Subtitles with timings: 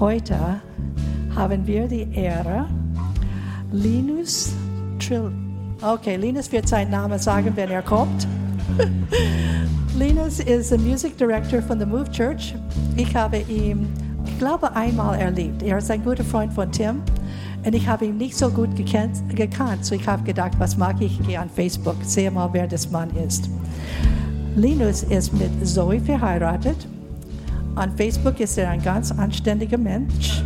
[0.00, 0.34] Heute
[1.36, 2.64] haben wir die Ehre,
[3.70, 4.54] Linus
[4.98, 5.30] Trill.
[5.82, 8.26] Okay, Linus wird seinen Namen sagen, wenn er kommt.
[9.98, 12.54] Linus ist der Music Director von The Move Church.
[12.96, 13.88] Ich habe ihn,
[14.24, 15.62] ich glaube, einmal erlebt.
[15.62, 17.02] Er ist ein guter Freund von Tim.
[17.62, 19.84] Und ich habe ihn nicht so gut gekannt, gekannt.
[19.84, 21.20] so ich habe gedacht, was mag ich?
[21.20, 23.50] Ich gehe an Facebook, sehe mal, wer das Mann ist.
[24.56, 26.88] Linus ist mit Zoe verheiratet.
[27.74, 30.42] An Facebook ist er ein ganz anständiger Mensch.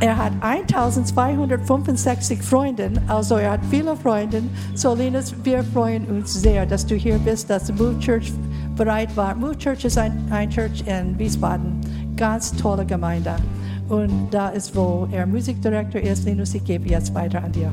[0.00, 4.42] Er hat 1265 Freunde, also er hat viele Freunde.
[4.74, 8.32] So Linus, wir freuen uns sehr, dass du hier bist, dass die Move Church
[8.76, 9.34] bereit war.
[9.34, 11.80] Move Church ist ein, ein Church in Wiesbaden,
[12.16, 13.36] ganz tolle Gemeinde.
[13.88, 16.24] Und da ist, wo er Musikdirektor ist.
[16.24, 17.72] Linus, ich gebe jetzt weiter an dir.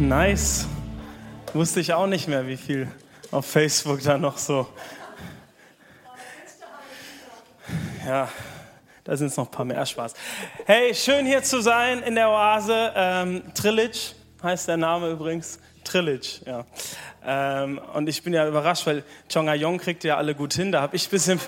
[0.00, 0.66] Nice.
[1.52, 2.90] Wusste ich auch nicht mehr, wie viel
[3.30, 4.66] auf Facebook da noch so.
[8.06, 8.30] Ja,
[9.04, 10.14] da sind es noch ein paar mehr Spaß.
[10.64, 12.92] Hey, schön hier zu sein in der Oase.
[12.96, 15.60] Ähm, Trillich heißt der Name übrigens.
[15.84, 16.64] Trillich, ja.
[17.22, 20.72] Ähm, und ich bin ja überrascht, weil Chonga Yong kriegt ja alle gut hin.
[20.72, 21.40] Da habe ich ein bisschen,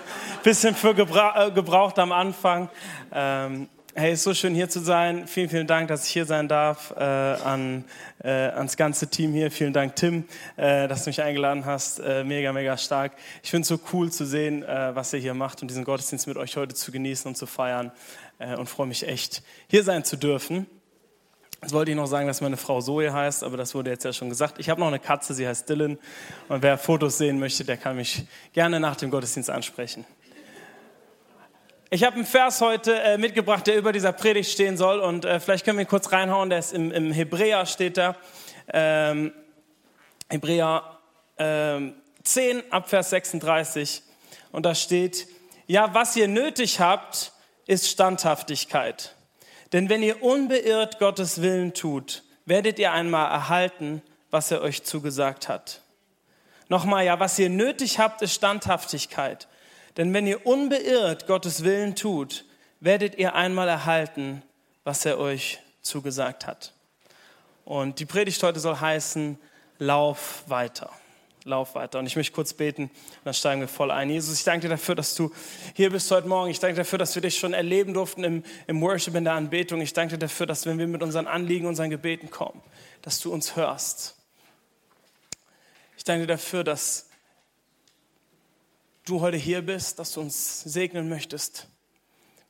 [0.43, 2.69] bisschen für gebra äh, gebraucht am Anfang.
[3.15, 5.27] Ähm, Hey, ist so schön hier zu sein.
[5.27, 6.95] Vielen, vielen Dank, dass ich hier sein darf.
[6.97, 7.85] Äh, an,
[8.25, 9.51] äh, ans ganze Team hier.
[9.51, 10.25] Vielen Dank, Tim,
[10.57, 11.99] äh, dass du mich eingeladen hast.
[11.99, 13.13] Äh, mega, mega stark.
[13.43, 16.27] Ich finde es so cool zu sehen, äh, was ihr hier macht und diesen Gottesdienst
[16.27, 17.93] mit euch heute zu genießen und zu feiern.
[18.39, 20.67] Äh, und freue mich echt, hier sein zu dürfen.
[21.61, 24.15] Jetzt wollte ich noch sagen, dass meine Frau Zoe heißt, aber das wurde jetzt ja
[24.15, 24.59] schon gesagt.
[24.59, 25.99] Ich habe noch eine Katze, sie heißt Dylan.
[26.49, 30.07] Und wer Fotos sehen möchte, der kann mich gerne nach dem Gottesdienst ansprechen.
[31.95, 34.99] Ich habe einen Vers heute äh, mitgebracht, der über dieser Predigt stehen soll.
[34.99, 36.49] Und äh, vielleicht können wir ihn kurz reinhauen.
[36.49, 38.17] Der ist im, im Hebräer, steht da.
[38.73, 39.31] Ähm,
[40.31, 40.99] Hebräer
[41.37, 41.93] ähm,
[42.25, 44.05] 10, Abvers 36.
[44.53, 45.29] Und da steht,
[45.67, 47.33] ja, was ihr nötig habt,
[47.67, 49.15] ist Standhaftigkeit.
[49.75, 55.51] Denn wenn ihr unbeirrt Gottes Willen tut, werdet ihr einmal erhalten, was er euch zugesagt
[55.51, 55.83] hat.
[56.71, 59.47] Nochmal, ja, was ihr nötig habt, ist Standhaftigkeit.
[59.97, 62.45] Denn wenn ihr unbeirrt Gottes Willen tut,
[62.81, 64.43] werdet ihr einmal erhalten,
[64.85, 66.73] was er euch zugesagt hat.
[67.65, 69.39] Und die Predigt heute soll heißen,
[69.79, 70.91] lauf weiter.
[71.45, 71.99] Lauf weiter.
[71.99, 72.91] Und ich möchte kurz beten,
[73.25, 74.09] dann steigen wir voll ein.
[74.09, 75.33] Jesus, ich danke dir dafür, dass du
[75.75, 76.51] hier bist heute Morgen.
[76.51, 79.33] Ich danke dir dafür, dass wir dich schon erleben durften im, im Worship, in der
[79.33, 79.81] Anbetung.
[79.81, 82.63] Ich danke dir dafür, dass wenn wir mit unseren Anliegen, unseren Gebeten kommen,
[83.03, 84.17] dass du uns hörst.
[85.97, 87.09] Ich danke dir dafür, dass
[89.05, 91.69] du heute hier bist, dass du uns segnen möchtest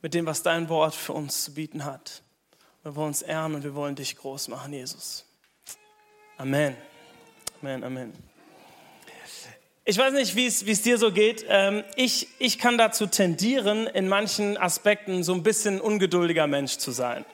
[0.03, 2.23] mit dem, was dein Wort für uns zu bieten hat.
[2.83, 5.25] Wir wollen uns ehren und wir wollen dich groß machen, Jesus.
[6.37, 6.77] Amen.
[7.61, 8.13] Amen, Amen.
[9.85, 11.45] Ich weiß nicht, wie es, dir so geht.
[11.49, 16.93] Ähm, ich, ich kann dazu tendieren, in manchen Aspekten so ein bisschen ungeduldiger Mensch zu
[16.93, 17.25] sein.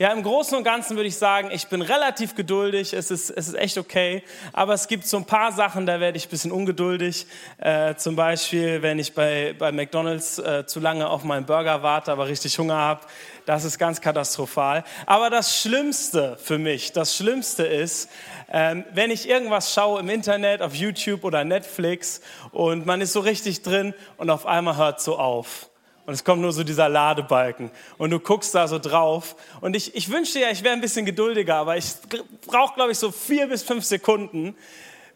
[0.00, 3.48] Ja, im Großen und Ganzen würde ich sagen, ich bin relativ geduldig, es ist, es
[3.48, 4.22] ist echt okay,
[4.54, 7.26] aber es gibt so ein paar Sachen, da werde ich ein bisschen ungeduldig.
[7.58, 12.12] Äh, zum Beispiel, wenn ich bei, bei McDonalds äh, zu lange auf meinen Burger warte,
[12.12, 13.02] aber richtig Hunger habe,
[13.44, 14.84] das ist ganz katastrophal.
[15.04, 18.08] Aber das Schlimmste für mich, das Schlimmste ist,
[18.50, 22.22] ähm, wenn ich irgendwas schaue im Internet, auf YouTube oder Netflix
[22.52, 25.69] und man ist so richtig drin und auf einmal hört so auf.
[26.06, 27.70] Und es kommt nur so dieser Ladebalken.
[27.98, 29.36] Und du guckst da so drauf.
[29.60, 31.92] Und ich, ich wünschte ja, ich wäre ein bisschen geduldiger, aber ich
[32.46, 34.56] brauche, glaube ich, so vier bis fünf Sekunden,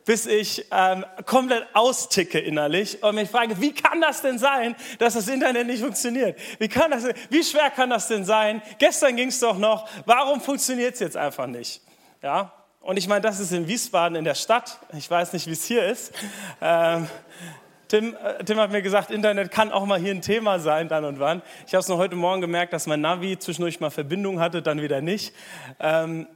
[0.05, 5.15] bis ich ähm, komplett austicke innerlich und mich frage, wie kann das denn sein, dass
[5.15, 6.39] das Internet nicht funktioniert?
[6.59, 8.63] Wie, kann das, wie schwer kann das denn sein?
[8.79, 9.89] Gestern ging es doch noch.
[10.05, 11.81] Warum funktioniert es jetzt einfach nicht?
[12.23, 12.53] Ja,
[12.85, 14.79] und ich meine, das ist in Wiesbaden in der Stadt.
[14.93, 16.13] Ich weiß nicht, wie es hier ist.
[16.61, 17.09] Ähm,
[17.95, 21.05] Tim, äh, Tim hat mir gesagt, Internet kann auch mal hier ein Thema sein, dann
[21.05, 21.43] und wann.
[21.65, 24.83] Ich habe es nur heute Morgen gemerkt, dass mein Navi zwischendurch mal Verbindung hatte, dann
[24.83, 25.33] wieder nicht.
[25.79, 26.27] Ähm,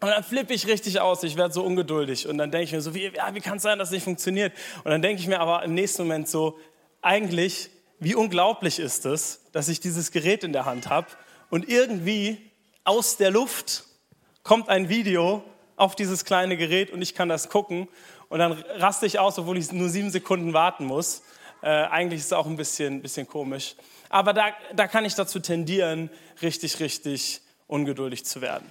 [0.00, 2.28] und dann flippe ich richtig aus, ich werde so ungeduldig.
[2.28, 4.04] Und dann denke ich mir so, wie, ja, wie kann es sein, dass es nicht
[4.04, 4.52] funktioniert?
[4.84, 6.56] Und dann denke ich mir aber im nächsten Moment so,
[7.02, 11.08] eigentlich, wie unglaublich ist es, dass ich dieses Gerät in der Hand habe
[11.50, 12.38] und irgendwie
[12.84, 13.82] aus der Luft
[14.44, 15.42] kommt ein Video
[15.74, 17.88] auf dieses kleine Gerät und ich kann das gucken
[18.28, 21.22] und dann raste ich aus, obwohl ich nur sieben Sekunden warten muss.
[21.62, 23.74] Äh, eigentlich ist es auch ein bisschen, bisschen komisch.
[24.10, 26.10] Aber da, da kann ich dazu tendieren,
[26.42, 28.70] richtig, richtig ungeduldig zu werden.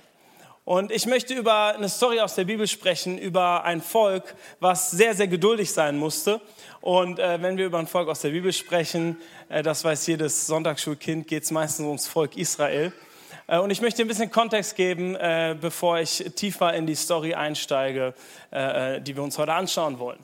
[0.68, 5.16] Und ich möchte über eine Story aus der Bibel sprechen, über ein Volk, was sehr,
[5.16, 6.42] sehr geduldig sein musste.
[6.82, 9.16] Und äh, wenn wir über ein Volk aus der Bibel sprechen,
[9.48, 12.92] äh, das weiß jedes Sonntagsschulkind, geht es meistens ums Volk Israel.
[13.48, 17.34] Äh, und ich möchte ein bisschen Kontext geben, äh, bevor ich tiefer in die Story
[17.34, 18.14] einsteige,
[18.52, 20.20] äh, die wir uns heute anschauen wollen.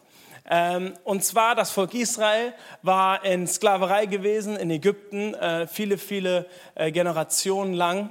[0.50, 5.36] Ähm, und zwar, das Volk Israel war in Sklaverei gewesen in Ägypten,
[5.70, 8.10] viele, viele Generationen lang.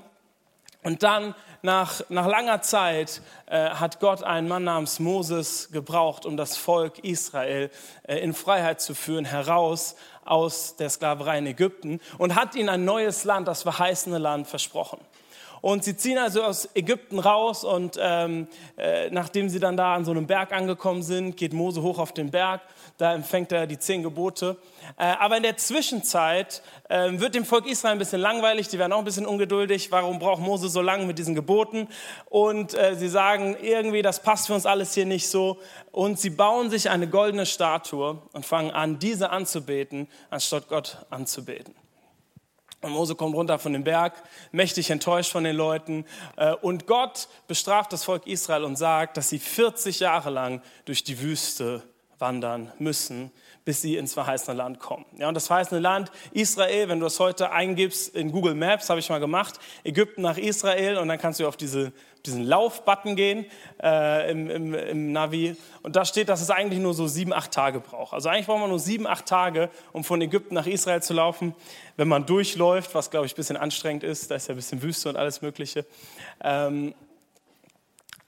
[0.83, 6.57] Und dann nach, nach langer Zeit hat Gott einen Mann namens Moses gebraucht, um das
[6.57, 7.71] Volk Israel
[8.09, 9.95] in Freiheit zu führen, heraus
[10.25, 14.99] aus der Sklaverei in Ägypten und hat ihnen ein neues Land, das verheißene Land, versprochen.
[15.63, 20.05] Und sie ziehen also aus Ägypten raus und ähm, äh, nachdem sie dann da an
[20.05, 22.63] so einem Berg angekommen sind, geht Mose hoch auf den Berg,
[23.03, 24.57] da empfängt er die zehn Gebote.
[24.97, 28.93] Äh, aber in der Zwischenzeit äh, wird dem Volk Israel ein bisschen langweilig, die werden
[28.93, 31.89] auch ein bisschen ungeduldig, warum braucht Mose so lange mit diesen Geboten?
[32.27, 35.59] Und äh, sie sagen, irgendwie, das passt für uns alles hier nicht so.
[35.91, 41.75] Und sie bauen sich eine goldene Statue und fangen an, diese anzubeten, anstatt Gott anzubeten.
[42.83, 44.15] Und Mose kommt runter von dem Berg,
[44.53, 46.05] mächtig enttäuscht von den Leuten.
[46.37, 51.03] Äh, und Gott bestraft das Volk Israel und sagt, dass sie 40 Jahre lang durch
[51.03, 51.83] die Wüste
[52.23, 53.31] wandern müssen,
[53.67, 55.05] bis sie ins verheißene Land kommen.
[55.19, 59.01] Ja, und das verheißene Land Israel, wenn du das heute eingibst in Google Maps, habe
[59.01, 61.93] ich mal gemacht, Ägypten nach Israel und dann kannst du auf diese,
[62.25, 63.45] diesen Lauf-Button gehen
[63.83, 67.53] äh, im, im, im, Navi und da steht, dass es eigentlich nur so sieben, acht
[67.53, 68.15] Tage braucht.
[68.15, 71.55] Also eigentlich braucht man nur sieben, acht Tage, um von Ägypten nach Israel zu laufen.
[71.97, 74.83] Wenn man durchläuft, was glaube ich ein bisschen anstrengend ist, da ist ja ein bisschen
[74.83, 75.85] Wüste und alles Mögliche.
[76.43, 76.95] Ähm,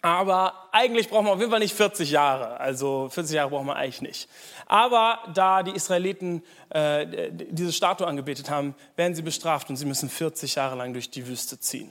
[0.04, 2.60] aber eigentlich braucht man auf jeden Fall nicht 40 Jahre.
[2.60, 4.28] Also 40 Jahre braucht man eigentlich nicht.
[4.66, 10.10] Aber da die Israeliten äh, diese Statue angebetet haben, werden sie bestraft und sie müssen
[10.10, 11.90] 40 Jahre lang durch die Wüste ziehen.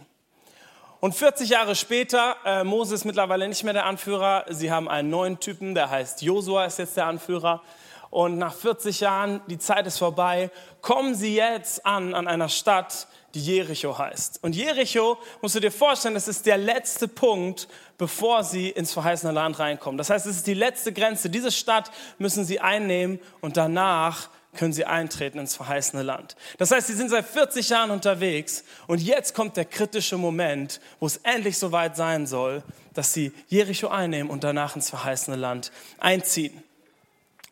[0.99, 4.45] Und 40 Jahre später, äh, Mose ist mittlerweile nicht mehr der Anführer.
[4.47, 7.63] Sie haben einen neuen Typen, der heißt Josua, ist jetzt der Anführer.
[8.11, 10.51] Und nach 40 Jahren, die Zeit ist vorbei,
[10.81, 14.43] kommen sie jetzt an, an einer Stadt, die Jericho heißt.
[14.43, 19.31] Und Jericho, musst du dir vorstellen, das ist der letzte Punkt, bevor sie ins verheißene
[19.31, 19.97] Land reinkommen.
[19.97, 21.29] Das heißt, es ist die letzte Grenze.
[21.29, 26.35] Diese Stadt müssen sie einnehmen und danach können sie eintreten ins verheißene Land.
[26.59, 31.07] Das heißt, sie sind seit 40 Jahren unterwegs und jetzt kommt der kritische Moment, wo
[31.07, 32.63] es endlich soweit sein soll,
[32.93, 36.63] dass sie Jericho einnehmen und danach ins verheißene Land einziehen.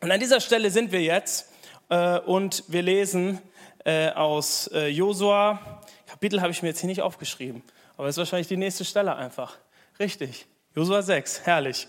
[0.00, 1.48] Und an dieser Stelle sind wir jetzt
[1.88, 3.40] äh, und wir lesen
[3.84, 5.80] äh, aus äh, Josua.
[6.06, 7.62] Kapitel habe ich mir jetzt hier nicht aufgeschrieben,
[7.96, 9.56] aber es ist wahrscheinlich die nächste Stelle einfach.
[9.98, 10.46] Richtig.
[10.74, 11.86] Josua 6, herrlich.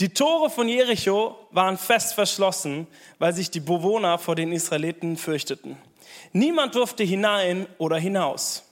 [0.00, 2.86] Die Tore von Jericho waren fest verschlossen,
[3.18, 5.76] weil sich die Bewohner vor den Israeliten fürchteten.
[6.32, 8.64] Niemand durfte hinein oder hinaus.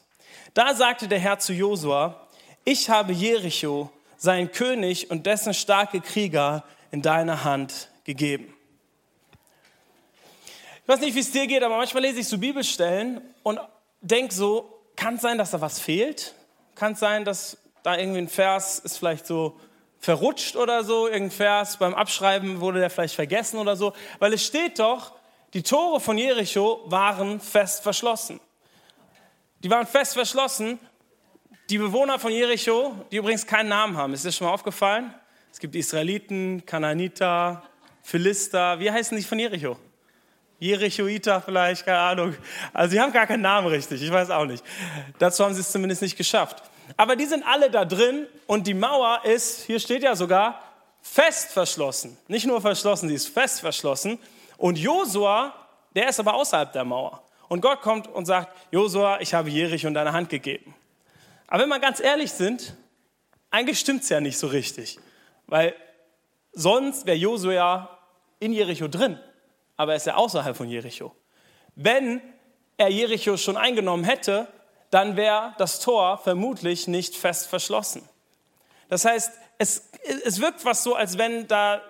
[0.55, 2.29] Da sagte der Herr zu Josua,
[2.65, 8.56] ich habe Jericho, seinen König und dessen starke Krieger in deine Hand gegeben.
[10.87, 13.59] Ich weiß nicht, wie es dir geht, aber manchmal lese ich so Bibelstellen und
[14.01, 16.33] denke so, kann es sein, dass da was fehlt?
[16.77, 19.59] Kann es sein, dass da irgendwie ein Vers ist vielleicht so
[19.99, 24.47] verrutscht oder so, irgendein Vers beim Abschreiben wurde der vielleicht vergessen oder so, weil es
[24.47, 25.15] steht doch,
[25.55, 28.39] die Tore von Jericho waren fest verschlossen.
[29.65, 30.79] Die waren fest verschlossen.
[31.69, 35.13] Die Bewohner von Jericho, die übrigens keinen Namen haben, ist das schon mal aufgefallen?
[35.51, 37.65] Es gibt Israeliten, Kananiter,
[38.05, 38.79] Philister.
[38.79, 39.77] Wie heißen die von Jericho?
[40.59, 42.35] Jerichoita vielleicht, keine Ahnung.
[42.73, 44.65] Also sie haben gar keinen Namen richtig, ich weiß auch nicht.
[45.19, 46.63] Dazu haben sie es zumindest nicht geschafft.
[46.97, 50.63] Aber die sind alle da drin und die Mauer ist, hier steht ja sogar,
[51.03, 52.17] fest verschlossen.
[52.29, 54.19] Nicht nur verschlossen, sie ist fest verschlossen.
[54.57, 55.53] Und Josua,
[55.95, 57.23] der ist aber außerhalb der Mauer.
[57.49, 60.75] Und Gott kommt und sagt, Josua, ich habe Jericho in deine Hand gegeben.
[61.49, 62.75] Aber wenn wir ganz ehrlich sind,
[63.51, 64.99] eigentlich stimmt es ja nicht so richtig.
[65.47, 65.75] Weil
[66.53, 67.99] sonst wäre Josua
[68.41, 69.19] in Jericho drin
[69.77, 71.15] aber er ist ja außerhalb von Jericho.
[71.75, 72.21] Wenn
[72.77, 74.49] er Jericho schon eingenommen hätte,
[74.91, 78.09] dann wäre das Tor vermutlich nicht fest verschlossen.
[78.89, 79.91] Das heißt, es,
[80.25, 81.83] es wirkt fast so, als wenn da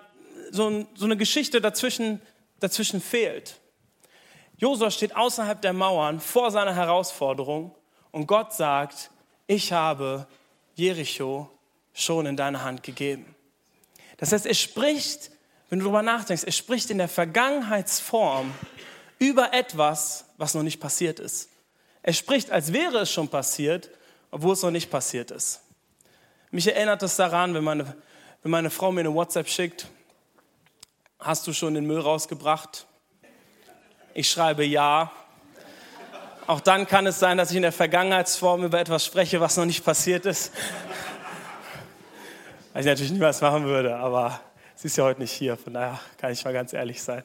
[0.51, 2.21] so, ein, so eine Geschichte dazwischen,
[2.59, 3.59] dazwischen fehlt.
[4.57, 7.75] Josua steht außerhalb der Mauern vor seiner Herausforderung
[8.11, 9.11] und Gott sagt,
[9.45, 10.27] ich habe
[10.75, 11.49] Jericho
[11.93, 13.35] schon in deine Hand gegeben.
[14.17, 15.31] Das heißt, er spricht
[15.69, 18.53] wenn du darüber nachdenkst, er spricht in der Vergangenheitsform
[19.19, 21.49] über etwas, was noch nicht passiert ist.
[22.03, 23.89] Er spricht, als wäre es schon passiert,
[24.31, 25.61] obwohl es noch nicht passiert ist.
[26.51, 27.95] Mich erinnert es daran, wenn meine,
[28.43, 29.87] wenn meine Frau mir eine WhatsApp schickt,
[31.19, 32.85] hast du schon den Müll rausgebracht?
[34.13, 35.11] Ich schreibe ja.
[36.45, 39.65] Auch dann kann es sein, dass ich in der Vergangenheitsform über etwas spreche, was noch
[39.65, 40.53] nicht passiert ist.
[42.73, 44.39] Was ich natürlich niemals machen würde, aber
[44.79, 47.23] Sie ist ja heute nicht hier, von daher kann ich mal ganz ehrlich sein.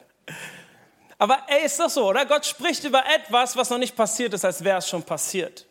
[1.19, 2.25] Aber ey, ist doch so, oder?
[2.25, 5.67] Gott spricht über etwas, was noch nicht passiert ist, als wäre es schon passiert.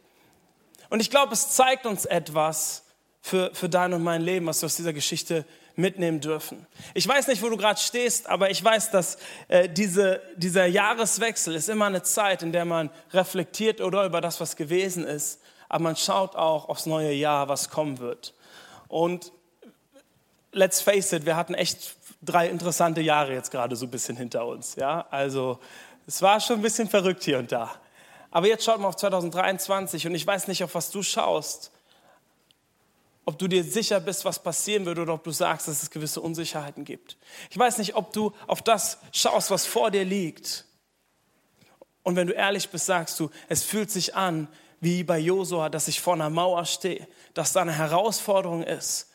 [0.91, 2.83] Und ich glaube, es zeigt uns etwas
[3.19, 5.43] für, für dein und mein Leben, was wir aus dieser Geschichte
[5.75, 6.67] mitnehmen dürfen.
[6.93, 11.55] Ich weiß nicht, wo du gerade stehst, aber ich weiß, dass äh, diese, dieser Jahreswechsel
[11.55, 15.85] ist immer eine Zeit, in der man reflektiert oder über das, was gewesen ist, aber
[15.85, 18.35] man schaut auch aufs neue Jahr, was kommen wird.
[18.87, 19.31] Und
[20.51, 24.45] let's face it, wir hatten echt drei interessante Jahre jetzt gerade so ein bisschen hinter
[24.45, 24.75] uns.
[24.75, 25.59] Ja, also
[26.07, 27.71] es war schon ein bisschen verrückt hier und da.
[28.29, 31.71] Aber jetzt schaut mal auf 2023 und ich weiß nicht, auf was du schaust.
[33.25, 36.21] Ob du dir sicher bist, was passieren wird oder ob du sagst, dass es gewisse
[36.21, 37.17] Unsicherheiten gibt.
[37.49, 40.65] Ich weiß nicht, ob du auf das schaust, was vor dir liegt.
[42.03, 44.47] Und wenn du ehrlich bist, sagst du, es fühlt sich an
[44.79, 49.10] wie bei Josua, dass ich vor einer Mauer stehe, dass da eine Herausforderung ist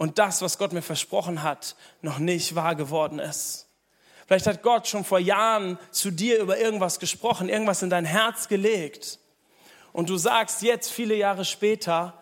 [0.00, 3.68] und das, was Gott mir versprochen hat, noch nicht wahr geworden ist.
[4.26, 8.48] Vielleicht hat Gott schon vor Jahren zu dir über irgendwas gesprochen, irgendwas in dein Herz
[8.48, 9.18] gelegt.
[9.92, 12.14] Und du sagst jetzt, viele Jahre später,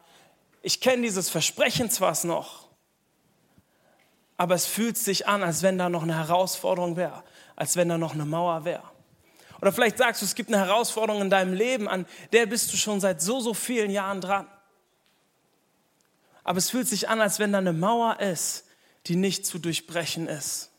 [0.60, 2.66] ich kenne dieses Versprechen zwar noch,
[4.36, 7.22] aber es fühlt sich an, als wenn da noch eine Herausforderung wäre,
[7.54, 8.90] als wenn da noch eine Mauer wäre.
[9.60, 12.76] Oder vielleicht sagst du, es gibt eine Herausforderung in deinem Leben, an der bist du
[12.76, 14.48] schon seit so, so vielen Jahren dran.
[16.48, 18.64] Aber es fühlt sich an, als wenn da eine Mauer ist,
[19.04, 20.70] die nicht zu durchbrechen ist.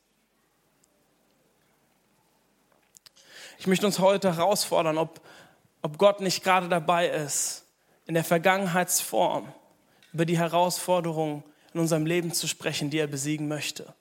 [3.60, 5.22] Ich möchte uns heute herausfordern, ob,
[5.84, 7.66] ob Gott nicht gerade dabei ist,
[8.08, 9.54] in der Vergangenheitsform
[10.12, 11.44] über die Herausforderungen
[11.76, 13.94] in unserem Leben zu sprechen, die er besiegen möchte.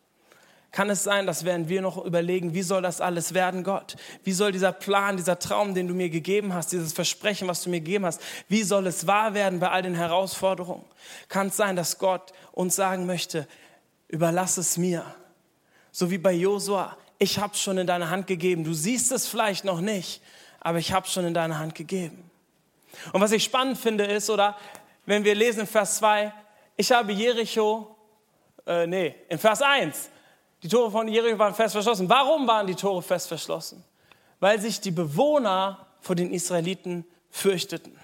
[0.70, 3.96] Kann es sein, dass während wir noch überlegen, wie soll das alles werden, Gott?
[4.22, 7.70] Wie soll dieser Plan, dieser Traum, den du mir gegeben hast, dieses Versprechen, was du
[7.70, 10.84] mir gegeben hast, wie soll es wahr werden bei all den Herausforderungen?
[11.28, 13.48] Kann es sein, dass Gott uns sagen möchte,
[14.08, 15.04] überlass es mir.
[15.90, 18.62] So wie bei Josua, ich habe es schon in deine Hand gegeben.
[18.62, 20.20] Du siehst es vielleicht noch nicht,
[20.60, 22.30] aber ich habe es schon in deine Hand gegeben.
[23.12, 24.56] Und was ich spannend finde ist, oder
[25.06, 26.32] wenn wir lesen in Vers 2,
[26.76, 27.96] ich habe Jericho,
[28.66, 30.10] äh, nee, in Vers 1,
[30.62, 32.08] die Tore von Jericho waren fest verschlossen.
[32.08, 33.84] Warum waren die Tore fest verschlossen?
[34.40, 37.98] Weil sich die Bewohner vor den Israeliten fürchteten.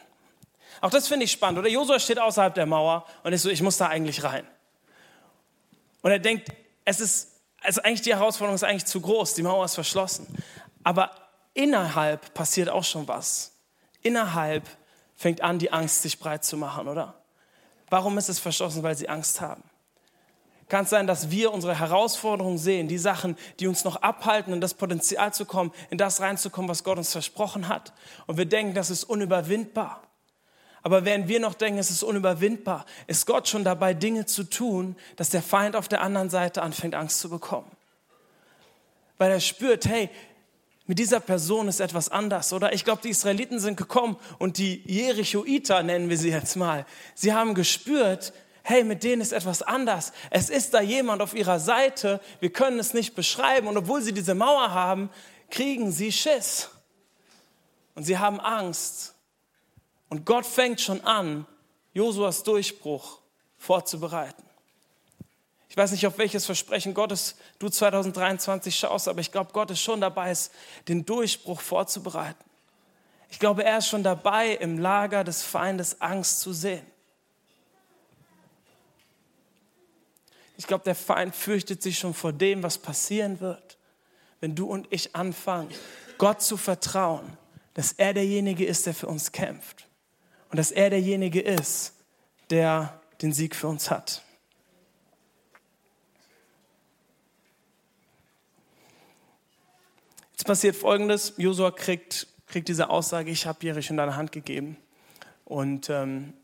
[0.81, 1.69] Auch das finde ich spannend, oder?
[1.69, 4.47] Josua steht außerhalb der Mauer und ist so, ich muss da eigentlich rein.
[6.03, 6.49] Und er denkt,
[6.85, 7.35] es ist
[7.65, 10.27] also eigentlich die Herausforderung ist eigentlich zu groß, die Mauer ist verschlossen.
[10.85, 11.11] Aber
[11.55, 13.53] innerhalb passiert auch schon was.
[14.03, 14.65] Innerhalb
[15.17, 17.15] fängt an, die Angst sich breit zu machen, oder?
[17.89, 18.83] Warum ist es verschlossen?
[18.83, 19.63] Weil sie Angst haben.
[20.75, 24.61] Kann es sein, dass wir unsere Herausforderungen sehen, die Sachen, die uns noch abhalten, in
[24.61, 27.93] das Potenzial zu kommen, in das reinzukommen, was Gott uns versprochen hat.
[28.27, 30.03] Und wir denken, das ist unüberwindbar.
[30.83, 34.97] Aber während wir noch denken, es ist unüberwindbar, ist Gott schon dabei, Dinge zu tun,
[35.15, 37.71] dass der Feind auf der anderen Seite anfängt, Angst zu bekommen.
[39.17, 40.11] Weil er spürt, hey,
[40.87, 42.73] mit dieser Person ist etwas anders, oder?
[42.73, 47.33] Ich glaube, die Israeliten sind gekommen und die Jerichoiter, nennen wir sie jetzt mal, sie
[47.33, 48.33] haben gespürt,
[48.65, 50.13] hey, mit denen ist etwas anders.
[50.31, 54.13] Es ist da jemand auf ihrer Seite, wir können es nicht beschreiben und obwohl sie
[54.13, 55.11] diese Mauer haben,
[55.51, 56.71] kriegen sie Schiss.
[57.95, 59.15] Und sie haben Angst.
[60.09, 61.47] Und Gott fängt schon an,
[61.93, 63.21] Josuas Durchbruch
[63.59, 64.43] vorzubereiten.
[65.69, 69.81] Ich weiß nicht, auf welches Versprechen Gottes du 2023 schaust, aber ich glaube, Gott ist
[69.81, 70.33] schon dabei,
[70.89, 72.45] den Durchbruch vorzubereiten.
[73.29, 76.87] Ich glaube, er ist schon dabei, im Lager des Feindes Angst zu sehen.
[80.57, 83.79] Ich glaube, der Feind fürchtet sich schon vor dem, was passieren wird,
[84.41, 85.69] wenn du und ich anfangen,
[86.19, 87.37] Gott zu vertrauen,
[87.75, 89.89] dass er derjenige ist, der für uns kämpft
[90.51, 91.95] und dass er derjenige ist,
[92.51, 94.23] der den Sieg für uns hat.
[100.33, 101.33] Jetzt passiert Folgendes.
[101.37, 104.77] Josua kriegt, kriegt diese Aussage, ich habe Jericho in deine Hand gegeben.
[105.45, 106.35] Und ähm,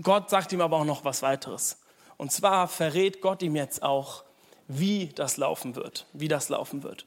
[0.00, 1.81] Gott sagt ihm aber auch noch was weiteres.
[2.22, 4.22] Und zwar verrät Gott ihm jetzt auch,
[4.68, 6.06] wie das laufen wird.
[6.12, 7.04] Wie das laufen wird.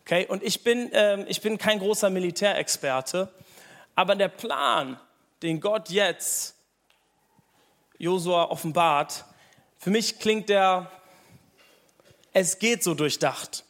[0.00, 0.26] Okay?
[0.26, 3.30] Und ich bin, ähm, ich bin kein großer Militärexperte,
[3.94, 4.98] aber der Plan,
[5.42, 6.56] den Gott jetzt
[7.98, 9.26] Josua offenbart,
[9.76, 10.90] für mich klingt der,
[12.32, 13.64] es geht so durchdacht.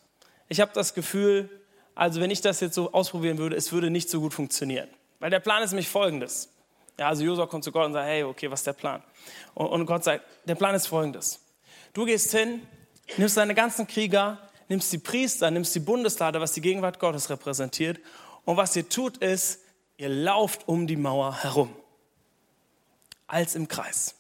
[0.49, 1.51] Ich habe das Gefühl,
[1.97, 4.89] also wenn ich das jetzt so ausprobieren würde, es würde nicht so gut funktionieren.
[5.19, 6.53] Weil der Plan ist nämlich folgendes.
[6.99, 9.03] Ja, also Josua kommt zu Gott und sagt, hey, okay, was ist der Plan?
[9.55, 11.41] Und, und Gott sagt, der Plan ist folgendes.
[11.93, 12.67] Du gehst hin,
[13.17, 18.01] nimmst deine ganzen Krieger, nimmst die Priester, nimmst die Bundeslade, was die Gegenwart Gottes repräsentiert.
[18.45, 19.61] Und was ihr tut, ist,
[19.97, 21.75] ihr lauft um die Mauer herum.
[23.27, 24.15] Als im Kreis.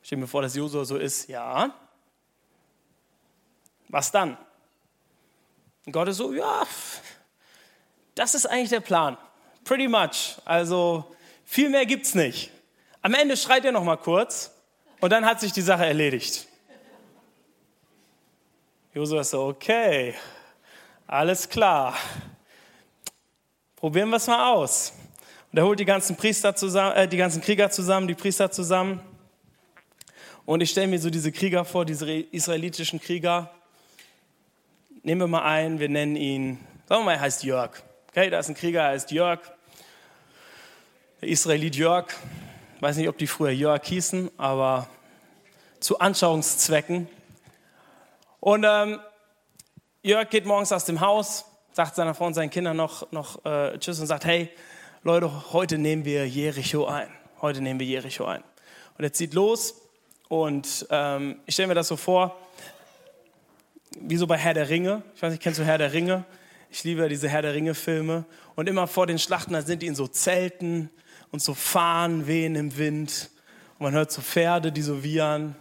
[0.00, 1.74] Ich stelle mir vor, dass Josua so ist, ja.
[3.88, 4.36] Was dann?
[5.86, 6.66] Und Gott ist so, ja,
[8.14, 9.16] das ist eigentlich der Plan.
[9.68, 10.36] Pretty much.
[10.46, 11.04] Also
[11.44, 12.50] viel mehr gibt's nicht.
[13.02, 14.50] Am Ende schreit er noch mal kurz
[15.00, 16.46] und dann hat sich die Sache erledigt.
[18.94, 20.14] Josua ist so, okay,
[21.06, 21.94] alles klar.
[23.76, 24.94] Probieren wir es mal aus.
[25.52, 29.00] Und er holt die ganzen Priester zusammen, äh, die ganzen Krieger zusammen, die Priester zusammen.
[30.46, 33.50] Und ich stelle mir so diese Krieger vor, diese israelitischen Krieger.
[35.02, 36.58] Nehmen wir mal einen, wir nennen ihn,
[36.88, 37.82] sagen wir mal, er heißt Jörg.
[38.08, 39.40] Okay, da ist ein Krieger, er heißt Jörg.
[41.20, 42.14] Der Israelit Jörg.
[42.78, 44.88] Weiß nicht, ob die früher Jörg hießen, aber
[45.80, 47.08] zu Anschauungszwecken.
[48.38, 49.00] Und ähm,
[50.04, 53.76] Jörg geht morgens aus dem Haus, sagt seiner Frau und seinen Kindern noch, noch äh,
[53.80, 54.48] Tschüss und sagt, hey,
[55.02, 57.08] Leute, heute nehmen wir Jericho ein.
[57.42, 58.44] Heute nehmen wir Jericho ein.
[58.96, 59.74] Und er zieht los
[60.28, 62.38] und ähm, ich stelle mir das so vor,
[63.98, 65.02] wie so bei Herr der Ringe.
[65.16, 66.24] Ich weiß nicht, kennst du Herr der Ringe?
[66.70, 68.24] Ich liebe diese Herr der Ringe-Filme.
[68.54, 70.90] Und immer vor den Schlachten, da sind die in so Zelten
[71.30, 73.30] und so Fahnen wehen im Wind.
[73.78, 75.56] Und man hört so Pferde, die so wiehern.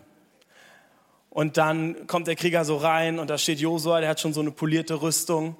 [1.29, 4.41] Und dann kommt der Krieger so rein und da steht Josua, der hat schon so
[4.41, 5.55] eine polierte Rüstung.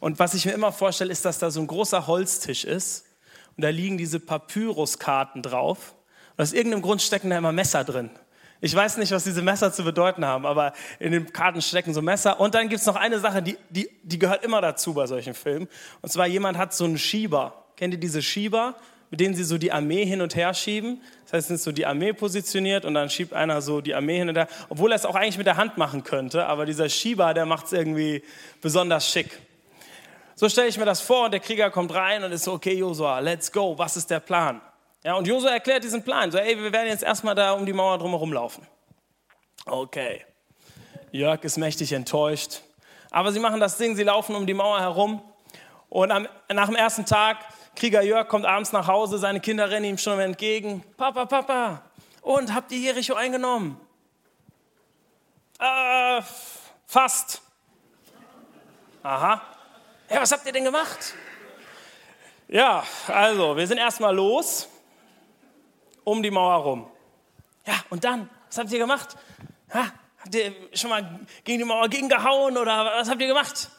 [0.00, 3.04] Und was ich mir immer vorstelle, ist, dass da so ein großer Holztisch ist
[3.56, 5.94] und da liegen diese Papyruskarten drauf.
[6.36, 8.10] Und aus irgendeinem Grund stecken da immer Messer drin.
[8.64, 12.00] Ich weiß nicht, was diese Messer zu bedeuten haben, aber in den Karten stecken so
[12.00, 12.38] Messer.
[12.40, 15.34] Und dann gibt es noch eine Sache, die, die, die gehört immer dazu bei solchen
[15.34, 15.68] Filmen.
[16.00, 17.66] Und zwar jemand hat so einen Schieber.
[17.76, 18.76] Kennt ihr diese Schieber,
[19.12, 21.02] mit denen sie so die Armee hin und her schieben?
[21.24, 24.16] Das heißt, es ist so die Armee positioniert und dann schiebt einer so die Armee
[24.16, 26.46] hin und her, obwohl er es auch eigentlich mit der Hand machen könnte.
[26.46, 28.24] Aber dieser Schieber, der macht es irgendwie
[28.62, 29.38] besonders schick.
[30.34, 32.72] So stelle ich mir das vor und der Krieger kommt rein und ist so, okay,
[32.72, 34.62] Josua, let's go, was ist der Plan?
[35.04, 36.30] Ja, und Josua erklärt diesen Plan.
[36.30, 38.66] So, ey, wir werden jetzt erstmal da um die Mauer drumherum laufen.
[39.66, 40.24] Okay.
[41.10, 42.62] Jörg ist mächtig enttäuscht.
[43.10, 45.20] Aber sie machen das Ding, sie laufen um die Mauer herum.
[45.90, 47.36] Und am, nach dem ersten Tag,
[47.74, 50.84] Krieger Jörg kommt abends nach Hause, seine Kinder rennen ihm schon entgegen.
[50.96, 51.82] Papa, Papa,
[52.20, 53.80] und habt ihr Jericho eingenommen?
[55.58, 56.22] Äh,
[56.86, 57.42] fast.
[59.02, 59.40] Aha.
[60.08, 61.14] Ja, was habt ihr denn gemacht?
[62.48, 64.68] Ja, also, wir sind erstmal los
[66.04, 66.90] um die Mauer rum.
[67.66, 69.16] Ja, und dann, was habt ihr gemacht?
[69.72, 69.86] Ha,
[70.18, 73.70] habt ihr schon mal gegen die Mauer gegengehauen oder was habt ihr gemacht?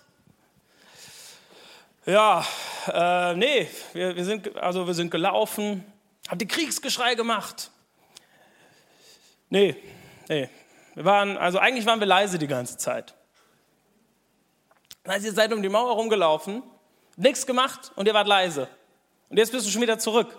[2.06, 2.46] Ja,
[2.92, 5.86] äh, nee, wir, wir, sind, also wir sind gelaufen.
[6.28, 7.72] Habt ihr Kriegsgeschrei gemacht?
[9.50, 9.76] Nee,
[10.28, 10.50] nee.
[10.96, 13.14] Wir waren, also eigentlich waren wir leise die ganze Zeit.
[15.06, 16.62] Also ihr seid um die Mauer rumgelaufen,
[17.16, 18.68] nichts gemacht und ihr wart leise.
[19.30, 20.38] Und jetzt bist du schon wieder zurück.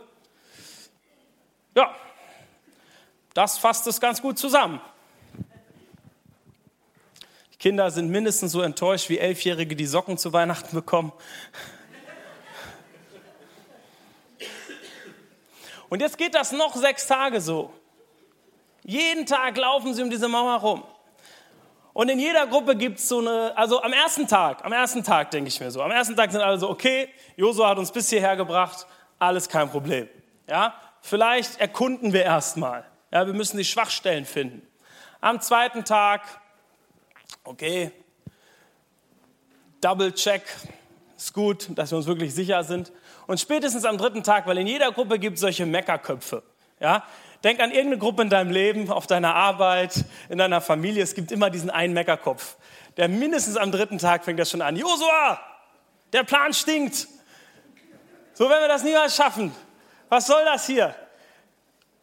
[1.74, 1.94] Ja,
[3.32, 4.80] das fasst es ganz gut zusammen.
[7.64, 11.14] Kinder sind mindestens so enttäuscht wie Elfjährige, die Socken zu Weihnachten bekommen.
[15.88, 17.72] Und jetzt geht das noch sechs Tage so.
[18.82, 20.84] Jeden Tag laufen sie um diese Mauer rum.
[21.94, 25.30] Und in jeder Gruppe gibt es so eine, also am ersten Tag, am ersten Tag
[25.30, 28.10] denke ich mir so, am ersten Tag sind alle so, okay, Josua hat uns bis
[28.10, 28.86] hierher gebracht,
[29.18, 30.06] alles kein Problem.
[30.46, 32.84] Ja, vielleicht erkunden wir erstmal.
[33.10, 34.68] Ja, wir müssen die Schwachstellen finden.
[35.22, 36.20] Am zweiten Tag,
[37.42, 37.90] okay,
[39.80, 40.42] Double Check,
[41.16, 42.92] ist gut, dass wir uns wirklich sicher sind.
[43.26, 46.42] Und spätestens am dritten Tag, weil in jeder Gruppe gibt es solche Meckerköpfe.
[46.80, 47.04] Ja,
[47.42, 51.02] denk an irgendeine Gruppe in deinem Leben, auf deiner Arbeit, in deiner Familie.
[51.02, 52.56] Es gibt immer diesen einen Meckerkopf,
[52.96, 54.76] der mindestens am dritten Tag fängt das schon an.
[54.76, 55.40] Josua,
[56.12, 57.06] der Plan stinkt.
[58.32, 59.54] So werden wir das niemals schaffen.
[60.08, 60.94] Was soll das hier?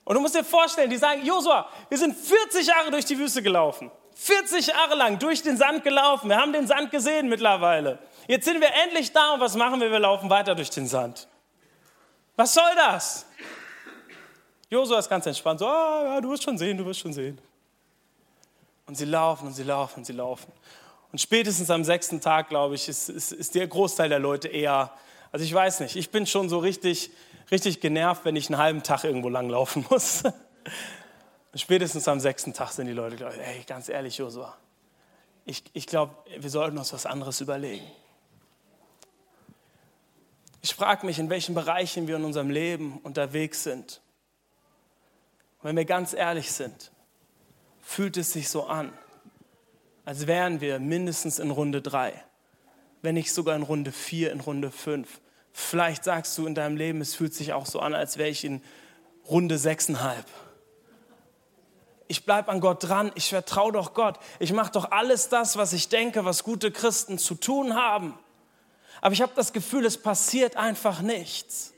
[0.03, 3.41] Und du musst dir vorstellen, die sagen, Josua, wir sind 40 Jahre durch die Wüste
[3.41, 3.91] gelaufen.
[4.15, 6.29] 40 Jahre lang durch den Sand gelaufen.
[6.29, 7.99] Wir haben den Sand gesehen mittlerweile.
[8.27, 9.91] Jetzt sind wir endlich da und was machen wir?
[9.91, 11.27] Wir laufen weiter durch den Sand.
[12.35, 13.25] Was soll das?
[14.69, 17.37] Josua ist ganz entspannt, so, ah, ja, du wirst schon sehen, du wirst schon sehen.
[18.85, 20.51] Und sie laufen und sie laufen und sie laufen.
[21.11, 24.91] Und spätestens am sechsten Tag, glaube ich, ist, ist, ist der Großteil der Leute eher,
[25.31, 27.11] also ich weiß nicht, ich bin schon so richtig,
[27.51, 30.23] richtig genervt, wenn ich einen halben Tag irgendwo langlaufen muss.
[31.55, 34.55] Spätestens am sechsten Tag sind die Leute, ey, ganz ehrlich, Josua,
[35.45, 37.85] ich, ich glaube, wir sollten uns was anderes überlegen.
[40.61, 44.01] Ich frage mich, in welchen Bereichen wir in unserem Leben unterwegs sind.
[45.59, 46.91] Und wenn wir ganz ehrlich sind,
[47.81, 48.93] fühlt es sich so an,
[50.05, 52.13] als wären wir mindestens in Runde drei,
[53.01, 55.19] wenn nicht sogar in Runde vier, in Runde fünf.
[55.51, 58.45] Vielleicht sagst du in deinem Leben, es fühlt sich auch so an, als wäre ich
[58.45, 58.61] in
[59.27, 60.25] Runde sechseinhalb.
[62.11, 64.19] Ich bleibe an Gott dran, ich vertraue doch Gott.
[64.39, 68.19] Ich mache doch alles das, was ich denke, was gute Christen zu tun haben.
[68.99, 71.71] aber ich habe das Gefühl, es passiert einfach nichts.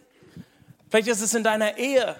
[0.89, 2.15] Vielleicht ist es in deiner Ehe,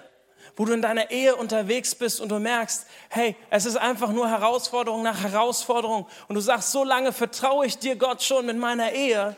[0.54, 4.30] wo du in deiner Ehe unterwegs bist und du merkst, hey, es ist einfach nur
[4.30, 8.92] Herausforderung nach Herausforderung und du sagst, so lange vertraue ich dir Gott schon mit meiner
[8.92, 9.34] Ehe,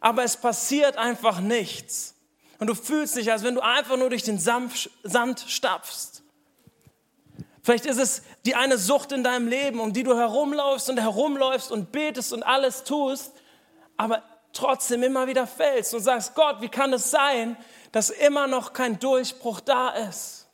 [0.00, 2.16] aber es passiert einfach nichts.
[2.58, 6.17] Und du fühlst dich, als wenn du einfach nur durch den Sand stapfst.
[7.68, 11.70] Vielleicht ist es die eine Sucht in deinem Leben, um die du herumläufst und herumläufst
[11.70, 13.34] und betest und alles tust,
[13.98, 14.22] aber
[14.54, 17.58] trotzdem immer wieder fällst und sagst, Gott, wie kann es sein,
[17.92, 20.46] dass immer noch kein Durchbruch da ist?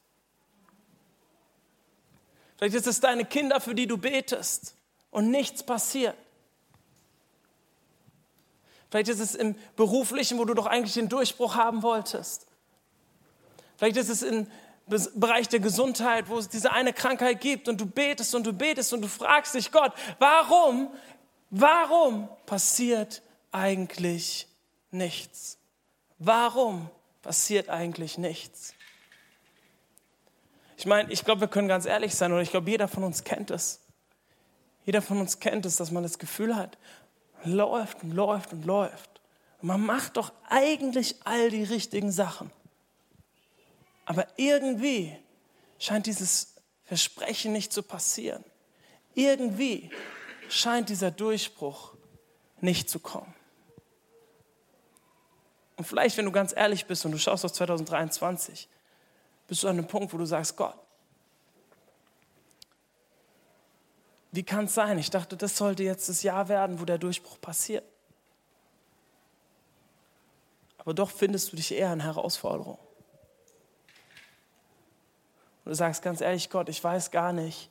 [2.57, 4.75] Vielleicht ist es deine Kinder, für die du betest
[5.13, 6.17] und nichts passiert.
[8.91, 12.49] Vielleicht ist es im beruflichen, wo du doch eigentlich den Durchbruch haben wolltest.
[13.77, 14.49] Vielleicht ist es im
[14.87, 18.93] Bereich der Gesundheit, wo es diese eine Krankheit gibt und du betest und du betest
[18.93, 20.91] und du fragst dich, Gott, warum,
[21.51, 24.47] warum passiert eigentlich
[24.91, 25.59] nichts?
[26.19, 26.91] Warum
[27.23, 28.75] passiert eigentlich nichts?
[30.77, 33.25] Ich meine, ich glaube, wir können ganz ehrlich sein oder ich glaube, jeder von uns
[33.25, 33.81] kennt es.
[34.85, 36.77] Jeder von uns kennt es, dass man das Gefühl hat,
[37.45, 39.21] läuft und läuft und läuft.
[39.63, 42.51] Und man macht doch eigentlich all die richtigen Sachen.
[44.05, 45.17] Aber irgendwie
[45.79, 48.45] scheint dieses Versprechen nicht zu passieren.
[49.15, 49.91] Irgendwie
[50.49, 51.95] scheint dieser Durchbruch
[52.61, 53.35] nicht zu kommen.
[55.77, 58.69] Und vielleicht, wenn du ganz ehrlich bist und du schaust auf 2023,
[59.47, 60.77] bist du an einem Punkt, wo du sagst, Gott,
[64.31, 64.99] wie kann es sein?
[64.99, 67.85] Ich dachte, das sollte jetzt das Jahr werden, wo der Durchbruch passiert.
[70.79, 72.84] Aber doch findest du dich eher in Herausforderungen.
[75.65, 77.71] Und du sagst ganz ehrlich, Gott, ich weiß gar nicht,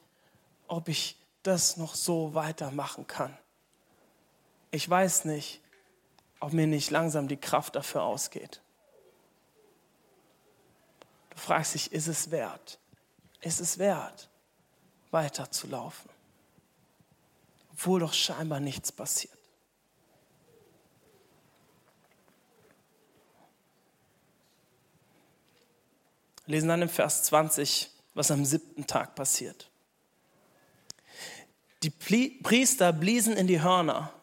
[0.67, 3.37] ob ich das noch so weitermachen kann.
[4.71, 5.61] Ich weiß nicht,
[6.39, 8.61] ob mir nicht langsam die Kraft dafür ausgeht.
[11.29, 12.79] Du fragst dich, ist es wert?
[13.41, 14.29] Ist es wert,
[15.11, 16.09] weiterzulaufen?
[17.73, 19.37] Obwohl doch scheinbar nichts passiert.
[26.45, 29.69] Wir lesen dann im Vers 20, was am siebten Tag passiert.
[31.83, 34.13] Die Priester bliesen in die Hörner.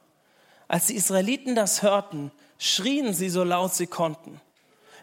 [0.69, 4.41] Als die Israeliten das hörten, schrien sie so laut sie konnten.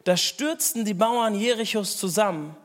[0.06, 2.56] Da stürzten die Bauern Jerichos zusammen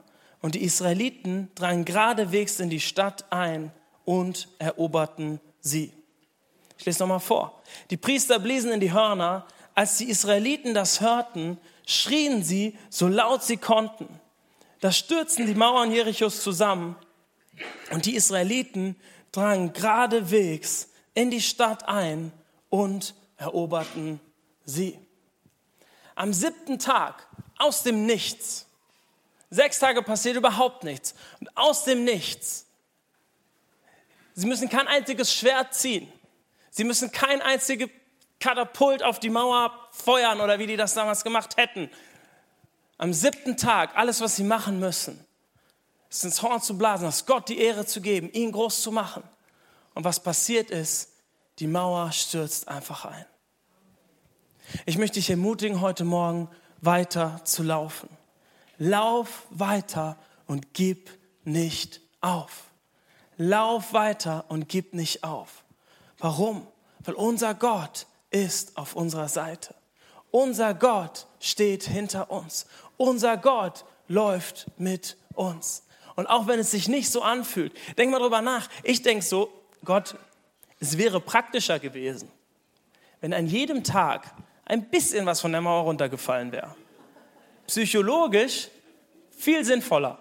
[0.40, 3.72] und die Israeliten drangen geradewegs in die Stadt ein
[4.04, 5.92] und eroberten sie.
[6.78, 7.62] Ich lese nochmal vor.
[7.90, 9.46] Die Priester bliesen in die Hörner.
[9.74, 14.08] Als die Israeliten das hörten, schrien sie so laut sie konnten.
[14.82, 16.96] Da stürzten die Mauern Jerichos zusammen.
[17.92, 18.96] Und die Israeliten
[19.30, 22.32] drangen geradewegs in die Stadt ein
[22.68, 24.18] und eroberten
[24.64, 24.98] sie.
[26.16, 28.66] Am siebten Tag aus dem Nichts,
[29.50, 32.66] sechs Tage passiert überhaupt nichts, und aus dem Nichts,
[34.34, 36.12] sie müssen kein einziges Schwert ziehen,
[36.70, 37.88] sie müssen kein einziges
[38.40, 41.88] Katapult auf die Mauer feuern oder wie die das damals gemacht hätten.
[43.02, 45.18] Am siebten Tag, alles, was sie machen müssen,
[46.08, 49.24] ist ins Horn zu blasen, das Gott die Ehre zu geben, ihn groß zu machen.
[49.94, 51.08] Und was passiert ist,
[51.58, 53.26] die Mauer stürzt einfach ein.
[54.86, 56.48] Ich möchte dich ermutigen, heute Morgen
[56.80, 58.08] weiter zu laufen.
[58.78, 61.10] Lauf weiter und gib
[61.42, 62.66] nicht auf.
[63.36, 65.64] Lauf weiter und gib nicht auf.
[66.18, 66.68] Warum?
[67.00, 69.74] Weil unser Gott ist auf unserer Seite.
[70.32, 72.66] Unser Gott steht hinter uns.
[72.96, 75.86] Unser Gott läuft mit uns.
[76.14, 78.68] Und auch wenn es sich nicht so anfühlt, denk mal drüber nach.
[78.82, 79.50] Ich denke so,
[79.84, 80.16] Gott,
[80.78, 82.30] es wäre praktischer gewesen,
[83.20, 86.74] wenn an jedem Tag ein bisschen was von der Mauer runtergefallen wäre.
[87.66, 88.68] Psychologisch
[89.30, 90.18] viel sinnvoller.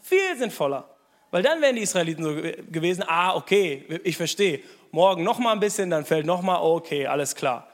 [0.00, 0.88] Viel sinnvoller.
[1.30, 2.34] Weil dann wären die Israeliten so
[2.70, 4.60] gewesen, ah, okay, ich verstehe.
[4.92, 7.68] Morgen noch mal ein bisschen, dann fällt noch mal, okay, alles klar.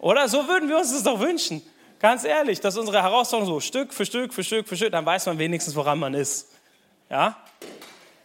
[0.00, 1.62] Oder so würden wir uns das doch wünschen.
[2.00, 5.26] Ganz ehrlich, dass unsere Herausforderung so Stück für Stück für Stück für Stück, dann weiß
[5.26, 6.48] man wenigstens, woran man ist.
[7.10, 7.36] Ja?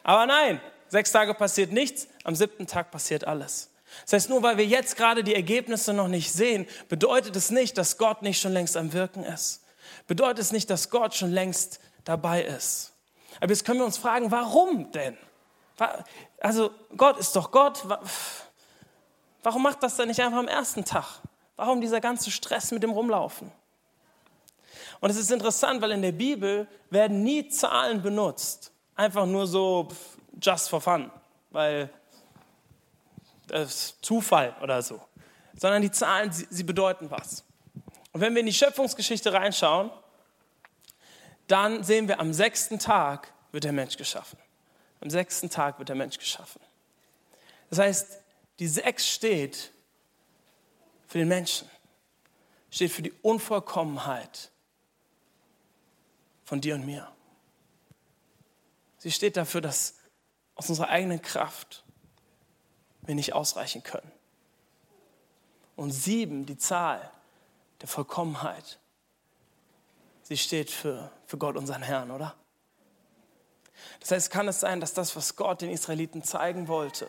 [0.01, 3.69] Aber nein, sechs Tage passiert nichts, am siebten Tag passiert alles.
[4.03, 7.77] Das heißt, nur weil wir jetzt gerade die Ergebnisse noch nicht sehen, bedeutet es nicht,
[7.77, 9.63] dass Gott nicht schon längst am Wirken ist.
[10.07, 12.93] Bedeutet es nicht, dass Gott schon längst dabei ist.
[13.41, 15.17] Aber jetzt können wir uns fragen, warum denn?
[16.39, 17.83] Also Gott ist doch Gott.
[19.43, 21.21] Warum macht das dann nicht einfach am ersten Tag?
[21.57, 23.51] Warum dieser ganze Stress mit dem Rumlaufen?
[25.05, 28.71] Und es ist interessant, weil in der Bibel werden nie Zahlen benutzt.
[28.95, 29.87] Einfach nur so
[30.41, 31.11] just for fun.
[31.51, 31.91] Weil
[33.45, 34.99] das ist Zufall oder so.
[35.57, 37.43] sondern die Zahlen, sie, sie bedeuten was.
[38.13, 39.91] Und wenn wir in die Schöpfungsgeschichte reinschauen,
[41.45, 44.39] dann sehen wir, am sechsten Tag wird der Mensch geschaffen.
[45.01, 46.61] Am sechsten Tag wird der Mensch geschaffen.
[47.69, 48.21] Das heißt,
[48.57, 49.71] die sechs steht
[51.07, 51.69] für den Menschen,
[52.71, 54.49] steht für die Unvollkommenheit
[56.45, 57.11] von dir und mir.
[58.97, 59.95] Sie steht dafür, dass
[60.55, 61.83] aus unserer eigenen Kraft
[63.01, 64.11] wir nicht ausreichen können.
[65.75, 67.11] Und sieben, die Zahl
[67.81, 68.79] der Vollkommenheit,
[70.23, 72.35] sie steht für, für Gott, unseren Herrn, oder?
[73.99, 77.07] Das heißt, kann es sein, dass das, was Gott den Israeliten zeigen wollte,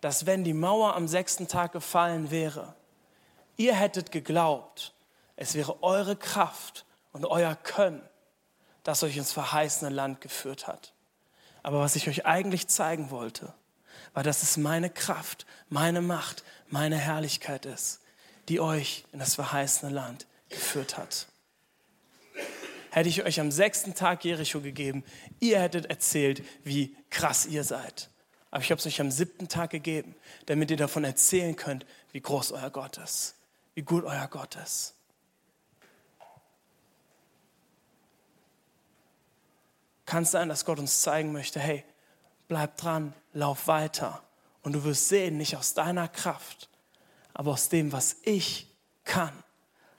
[0.00, 2.74] dass wenn die Mauer am sechsten Tag gefallen wäre,
[3.56, 4.94] ihr hättet geglaubt,
[5.36, 8.08] es wäre eure Kraft und euer Können,
[8.82, 10.92] das euch ins verheißene Land geführt hat.
[11.62, 13.52] Aber was ich euch eigentlich zeigen wollte,
[14.14, 18.00] war, dass es meine Kraft, meine Macht, meine Herrlichkeit ist,
[18.48, 21.26] die euch in das verheißene Land geführt hat.
[22.90, 25.04] Hätte ich euch am sechsten Tag Jericho gegeben,
[25.38, 28.10] ihr hättet erzählt, wie krass ihr seid.
[28.50, 30.16] Aber ich habe es euch am siebten Tag gegeben,
[30.46, 33.36] damit ihr davon erzählen könnt, wie groß euer Gott ist,
[33.74, 34.94] wie gut euer Gott ist.
[40.10, 41.84] Kann es sein, dass Gott uns zeigen möchte, hey,
[42.48, 44.20] bleib dran, lauf weiter.
[44.64, 46.68] Und du wirst sehen, nicht aus deiner Kraft,
[47.32, 48.66] aber aus dem, was ich
[49.04, 49.32] kann,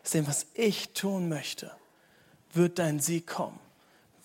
[0.03, 1.71] aus dem, was ich tun möchte,
[2.51, 3.57] wird dein Sieg kommen,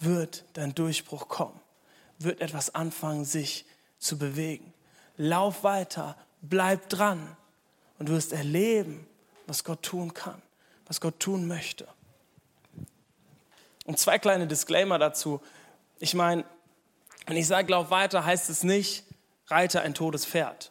[0.01, 1.61] wird dein Durchbruch kommen,
[2.18, 3.64] wird etwas anfangen, sich
[4.01, 4.75] zu bewegen.
[5.16, 7.37] Lauf weiter, bleib dran
[8.01, 9.07] und du wirst erleben,
[9.46, 10.42] was Gott tun kann,
[10.87, 11.87] was Gott tun möchte.
[13.85, 15.40] Und zwei kleine Disclaimer dazu.
[15.99, 16.45] Ich meine,
[17.27, 19.05] wenn ich sage, lauf weiter, heißt es nicht,
[19.49, 20.71] reite ein totes Pferd.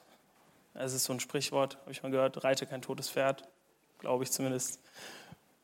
[0.76, 3.48] Es ist so ein Sprichwort, habe ich mal gehört, reite kein totes Pferd,
[4.00, 4.80] glaube ich zumindest.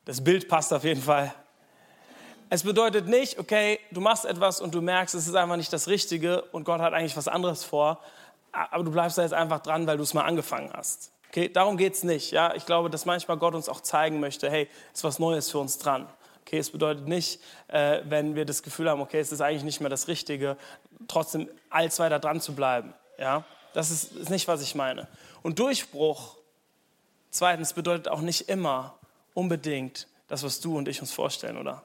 [0.04, 1.32] Das Bild passt auf jeden Fall.
[2.50, 5.86] Es bedeutet nicht, okay, du machst etwas und du merkst, es ist einfach nicht das
[5.86, 8.00] Richtige und Gott hat eigentlich was anderes vor,
[8.50, 11.12] aber du bleibst da jetzt einfach dran, weil du es mal angefangen hast.
[11.28, 12.32] Okay, darum geht es nicht.
[12.32, 12.54] Ja?
[12.54, 15.58] Ich glaube, dass manchmal Gott uns auch zeigen möchte, hey, es ist was Neues für
[15.58, 16.08] uns dran.
[16.42, 19.80] Okay, es bedeutet nicht, äh, wenn wir das Gefühl haben, okay, es ist eigentlich nicht
[19.80, 20.56] mehr das Richtige,
[21.08, 22.94] trotzdem als weiter dran zu bleiben.
[23.18, 23.44] Ja?
[23.72, 25.08] Das ist, ist nicht, was ich meine.
[25.42, 26.36] Und Durchbruch,
[27.30, 28.98] zweitens, bedeutet auch nicht immer
[29.34, 31.82] unbedingt das, was du und ich uns vorstellen, oder?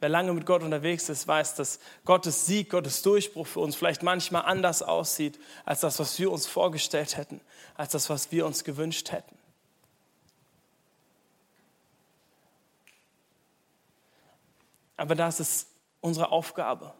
[0.00, 4.02] Wer lange mit Gott unterwegs ist, weiß, dass Gottes Sieg, Gottes Durchbruch für uns vielleicht
[4.02, 7.40] manchmal anders aussieht, als das, was wir uns vorgestellt hätten,
[7.74, 9.36] als das, was wir uns gewünscht hätten.
[14.96, 15.68] Aber das ist
[16.00, 16.94] unsere Aufgabe.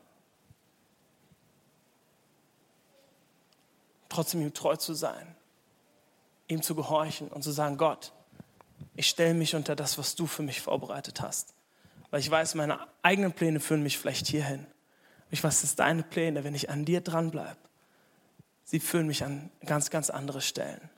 [4.08, 5.34] Trotzdem ihm treu zu sein,
[6.48, 8.12] ihm zu gehorchen und zu sagen, Gott,
[8.96, 11.54] ich stelle mich unter das, was du für mich vorbereitet hast.
[12.10, 14.66] Weil ich weiß, meine eigenen Pläne führen mich vielleicht hierhin.
[15.30, 17.58] Ich weiß, dass deine Pläne, wenn ich an dir dranbleibe,
[18.62, 20.90] sie führen mich an ganz, ganz andere Stellen.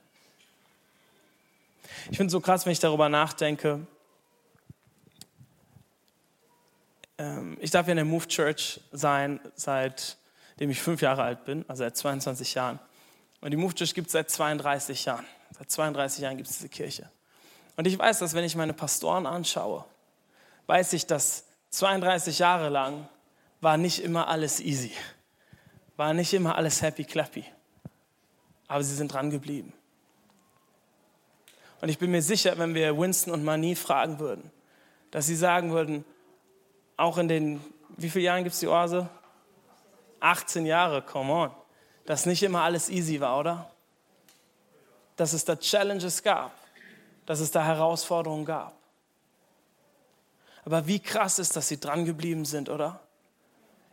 [2.11, 3.87] Ich finde es so krass, wenn ich darüber nachdenke,
[7.17, 11.65] Ähm, ich darf ja in der Move Church sein, seitdem ich fünf Jahre alt bin,
[11.67, 12.79] also seit 22 Jahren.
[13.41, 15.25] Und die Move Church gibt es seit 32 Jahren.
[15.57, 17.09] Seit 32 Jahren gibt es diese Kirche.
[17.75, 19.85] Und ich weiß, dass wenn ich meine Pastoren anschaue,
[20.65, 23.07] weiß ich, dass 32 Jahre lang
[23.61, 24.91] war nicht immer alles easy.
[25.95, 27.45] War nicht immer alles happy clappy.
[28.67, 29.73] Aber sie sind dran geblieben.
[31.81, 34.51] Und ich bin mir sicher, wenn wir Winston und Mani fragen würden,
[35.11, 36.03] dass sie sagen würden,
[36.97, 37.61] auch in den,
[37.95, 39.07] wie viele Jahren gibt es die Oase?
[40.19, 41.51] 18 Jahre, come on.
[42.05, 43.71] Dass nicht immer alles easy war, oder?
[45.15, 46.51] Dass es da Challenges gab,
[47.25, 48.73] dass es da Herausforderungen gab.
[50.65, 52.99] Aber wie krass ist, dass sie dran geblieben sind, oder?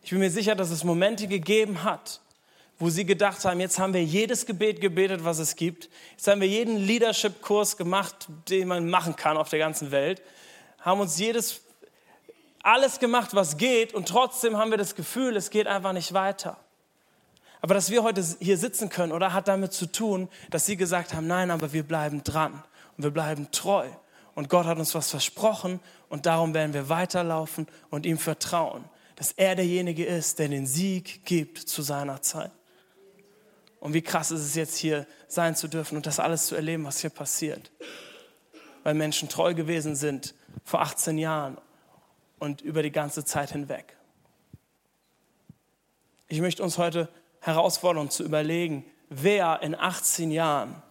[0.02, 2.20] Ich bin mir sicher, dass es Momente gegeben hat,
[2.78, 5.88] wo sie gedacht haben, jetzt haben wir jedes Gebet gebetet, was es gibt.
[6.12, 10.20] Jetzt haben wir jeden Leadership-Kurs gemacht, den man machen kann auf der ganzen Welt.
[10.80, 11.63] Haben uns jedes
[12.64, 16.57] alles gemacht, was geht und trotzdem haben wir das Gefühl, es geht einfach nicht weiter.
[17.61, 21.14] Aber dass wir heute hier sitzen können, oder hat damit zu tun, dass sie gesagt
[21.14, 22.62] haben, nein, aber wir bleiben dran
[22.96, 23.87] und wir bleiben treu.
[24.35, 28.85] Und Gott hat uns was versprochen und darum werden wir weiterlaufen und ihm vertrauen,
[29.16, 32.50] dass er derjenige ist, der den Sieg gibt zu seiner Zeit.
[33.79, 36.85] Und wie krass ist es jetzt hier sein zu dürfen und das alles zu erleben,
[36.85, 37.70] was hier passiert.
[38.83, 41.59] Weil Menschen treu gewesen sind vor 18 Jahren
[42.38, 43.97] und über die ganze Zeit hinweg.
[46.29, 47.09] Ich möchte uns heute
[47.40, 50.83] herausfordern zu überlegen, wer in 18 Jahren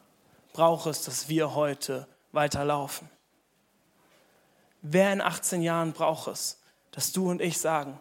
[0.53, 3.09] braucht es, dass wir heute weiterlaufen?
[4.81, 6.59] Wer in 18 Jahren braucht es,
[6.91, 7.99] dass du und ich sagen,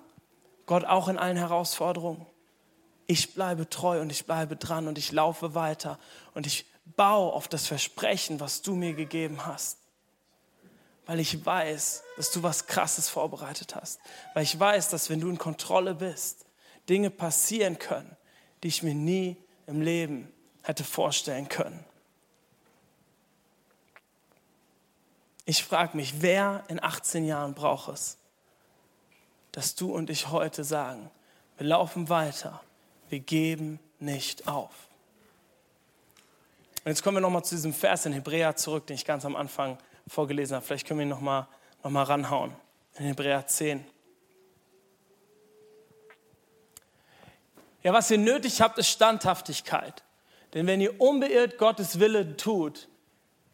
[0.67, 2.27] Gott auch in allen Herausforderungen,
[3.07, 5.99] ich bleibe treu und ich bleibe dran und ich laufe weiter
[6.35, 9.79] und ich baue auf das Versprechen, was du mir gegeben hast.
[11.13, 14.01] Weil ich weiß, dass du was Krasses vorbereitet hast.
[14.33, 16.47] Weil ich weiß, dass wenn du in Kontrolle bist,
[16.89, 18.17] Dinge passieren können,
[18.63, 21.85] die ich mir nie im Leben hätte vorstellen können.
[25.45, 28.17] Ich frage mich, wer in 18 Jahren braucht es,
[29.51, 31.11] dass du und ich heute sagen,
[31.59, 32.63] wir laufen weiter,
[33.11, 34.73] wir geben nicht auf.
[36.85, 39.37] Und jetzt kommen wir nochmal zu diesem Vers in Hebräer zurück, den ich ganz am
[39.37, 40.65] Anfang vorgelesen habe.
[40.65, 41.47] Vielleicht können wir ihn nochmal
[41.83, 42.55] noch mal ranhauen.
[42.97, 43.85] In Hebräer 10.
[47.83, 50.05] Ja, was ihr nötig habt, ist Standhaftigkeit.
[50.55, 52.89] Denn wenn ihr unbeirrt Gottes Wille tut,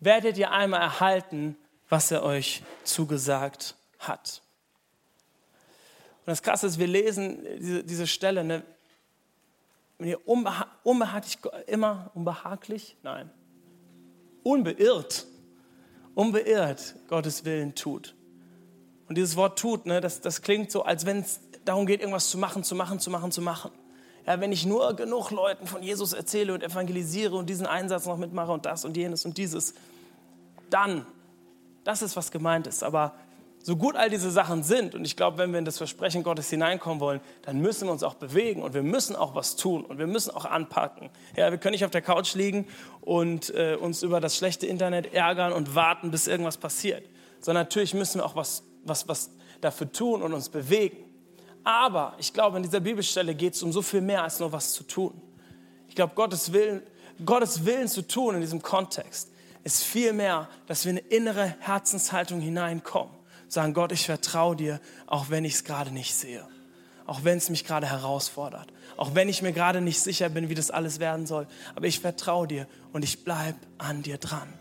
[0.00, 1.56] werdet ihr einmal erhalten,
[1.88, 4.42] was er euch zugesagt hat.
[6.20, 8.62] Und das Krasse ist, wir lesen diese, diese Stelle, ne?
[9.96, 13.30] wenn ihr unbeha unbehaglich, immer unbehaglich, nein,
[14.42, 15.26] unbeirrt,
[16.18, 18.16] unbeirrt Gottes Willen tut.
[19.08, 22.28] Und dieses Wort tut, ne, das, das klingt so, als wenn es darum geht, irgendwas
[22.28, 23.70] zu machen, zu machen, zu machen, zu machen.
[24.26, 28.16] Ja, wenn ich nur genug Leuten von Jesus erzähle und evangelisiere und diesen Einsatz noch
[28.16, 29.74] mitmache und das und jenes und dieses,
[30.70, 31.06] dann,
[31.84, 32.82] das ist, was gemeint ist.
[32.82, 33.14] Aber
[33.68, 36.48] so gut all diese Sachen sind, und ich glaube, wenn wir in das Versprechen Gottes
[36.48, 39.98] hineinkommen wollen, dann müssen wir uns auch bewegen und wir müssen auch was tun und
[39.98, 41.10] wir müssen auch anpacken.
[41.36, 42.66] Ja, wir können nicht auf der Couch liegen
[43.02, 47.04] und äh, uns über das schlechte Internet ärgern und warten, bis irgendwas passiert.
[47.40, 51.04] Sondern natürlich müssen wir auch was, was, was dafür tun und uns bewegen.
[51.62, 54.72] Aber ich glaube, in dieser Bibelstelle geht es um so viel mehr als nur was
[54.72, 55.12] zu tun.
[55.88, 56.80] Ich glaube, Gottes Willen,
[57.22, 59.30] Gottes Willen zu tun in diesem Kontext
[59.62, 63.17] ist viel mehr, dass wir in eine innere Herzenshaltung hineinkommen.
[63.48, 66.46] Sagen, Gott, ich vertraue dir, auch wenn ich es gerade nicht sehe.
[67.06, 68.72] Auch wenn es mich gerade herausfordert.
[68.96, 71.46] Auch wenn ich mir gerade nicht sicher bin, wie das alles werden soll.
[71.74, 74.52] Aber ich vertraue dir und ich bleibe an dir dran.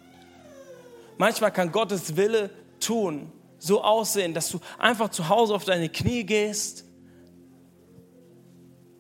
[1.17, 6.23] Manchmal kann Gottes Wille tun so aussehen, dass du einfach zu Hause auf deine Knie
[6.23, 6.88] gehst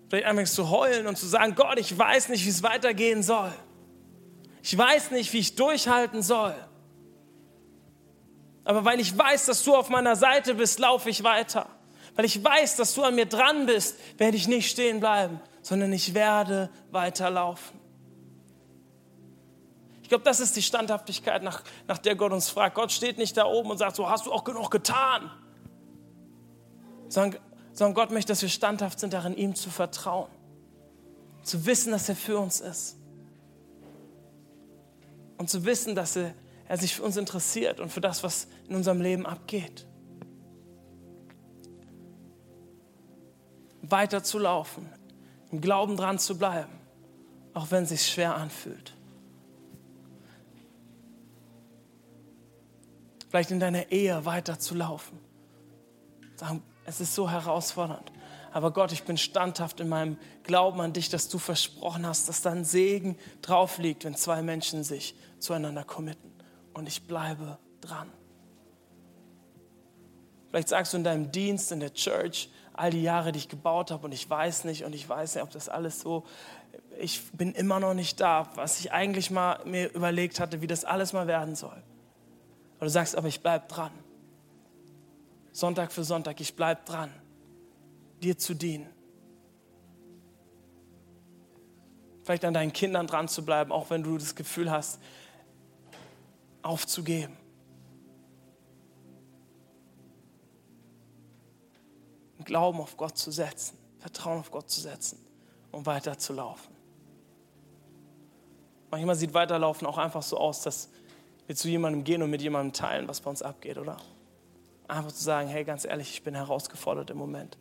[0.09, 3.51] Vielleicht anfängst zu heulen und zu sagen, Gott, ich weiß nicht, wie es weitergehen soll.
[4.63, 6.55] Ich weiß nicht, wie ich durchhalten soll.
[8.67, 11.69] Aber weil ich weiß, dass du auf meiner Seite bist, laufe ich weiter.
[12.17, 15.93] Weil ich weiß, dass du an mir dran bist, werde ich nicht stehen bleiben, sondern
[15.93, 17.79] ich werde weiterlaufen.
[20.01, 22.75] Ich glaube, das ist die Standhaftigkeit, nach, nach der Gott uns fragt.
[22.75, 25.31] Gott steht nicht da oben und sagt, so hast du auch genug getan.
[27.07, 27.39] Sondern
[27.71, 30.29] sondern Gott möchte, dass wir standhaft sind darin, ihm zu vertrauen,
[31.41, 32.97] zu wissen, dass er für uns ist
[35.37, 36.33] und zu wissen, dass er,
[36.67, 39.85] er sich für uns interessiert und für das, was in unserem Leben abgeht.
[43.81, 44.89] Weiter zu laufen,
[45.51, 46.73] im Glauben dran zu bleiben,
[47.53, 48.93] auch wenn es sich schwer anfühlt.
[53.29, 55.19] Vielleicht in deiner Ehe weiter zu laufen.
[56.35, 58.11] Sagen, es ist so herausfordernd.
[58.51, 62.41] Aber Gott, ich bin standhaft in meinem Glauben an dich, dass du versprochen hast, dass
[62.41, 66.36] dann Segen drauf liegt, wenn zwei Menschen sich zueinander committen.
[66.77, 68.07] Und ich bleibe dran.
[70.47, 73.89] Vielleicht sagst du in deinem Dienst, in der Church, all die Jahre, die ich gebaut
[73.89, 76.23] habe und ich weiß nicht und ich weiß nicht, ob das alles so,
[76.99, 80.85] ich bin immer noch nicht da, was ich eigentlich mal mir überlegt hatte, wie das
[80.85, 81.81] alles mal werden soll.
[82.73, 83.91] Und du sagst, aber ich bleibe dran.
[85.51, 87.09] Sonntag für Sonntag, ich bleibe dran,
[88.21, 88.87] dir zu dienen.
[92.21, 94.99] Vielleicht an deinen Kindern dran zu bleiben, auch wenn du das Gefühl hast,
[96.67, 97.37] aufzugeben.
[102.43, 105.19] Glauben auf Gott zu setzen, Vertrauen auf Gott zu setzen
[105.71, 106.73] und um weiterzulaufen.
[108.89, 110.89] Manchmal sieht Weiterlaufen auch einfach so aus, dass
[111.45, 113.97] wir zu jemandem gehen und mit jemandem teilen, was bei uns abgeht, oder?
[114.87, 117.57] Einfach zu sagen, hey, ganz ehrlich, ich bin herausgefordert im Moment.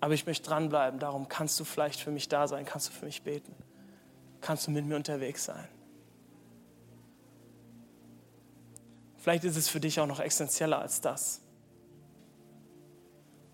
[0.00, 3.04] Aber ich möchte dranbleiben, darum kannst du vielleicht für mich da sein, kannst du für
[3.04, 3.54] mich beten,
[4.40, 5.68] kannst du mit mir unterwegs sein.
[9.20, 11.42] Vielleicht ist es für dich auch noch essentieller als das.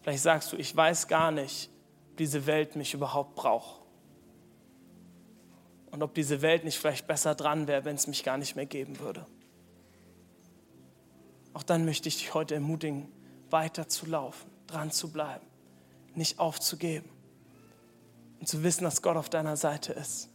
[0.00, 1.70] Vielleicht sagst du, ich weiß gar nicht,
[2.10, 3.82] ob diese Welt mich überhaupt braucht.
[5.90, 8.66] Und ob diese Welt nicht vielleicht besser dran wäre, wenn es mich gar nicht mehr
[8.66, 9.26] geben würde.
[11.52, 13.08] Auch dann möchte ich dich heute ermutigen,
[13.50, 15.46] weiter zu laufen, dran zu bleiben,
[16.14, 17.08] nicht aufzugeben
[18.38, 20.28] und zu wissen, dass Gott auf deiner Seite ist.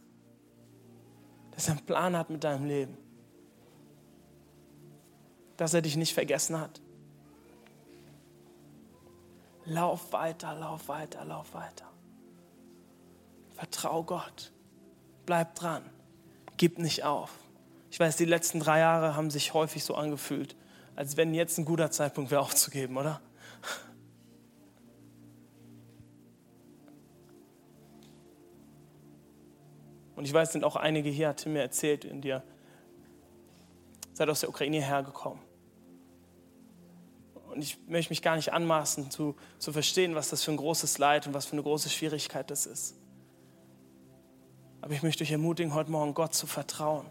[1.52, 2.96] dass er einen Plan hat mit deinem Leben.
[5.62, 6.80] Dass er dich nicht vergessen hat.
[9.64, 11.88] Lauf weiter, lauf weiter, lauf weiter.
[13.54, 14.50] Vertrau Gott.
[15.24, 15.88] Bleib dran.
[16.56, 17.30] Gib nicht auf.
[17.92, 20.56] Ich weiß, die letzten drei Jahre haben sich häufig so angefühlt,
[20.96, 23.20] als wenn jetzt ein guter Zeitpunkt wäre aufzugeben, oder?
[30.16, 32.42] Und ich weiß, sind auch einige hier, hat Tim mir erzählt, in dir
[34.12, 35.51] seid aus der Ukraine hergekommen.
[37.52, 40.96] Und ich möchte mich gar nicht anmaßen, zu, zu verstehen, was das für ein großes
[40.96, 42.96] Leid und was für eine große Schwierigkeit das ist.
[44.80, 47.06] Aber ich möchte euch ermutigen, heute Morgen Gott zu vertrauen,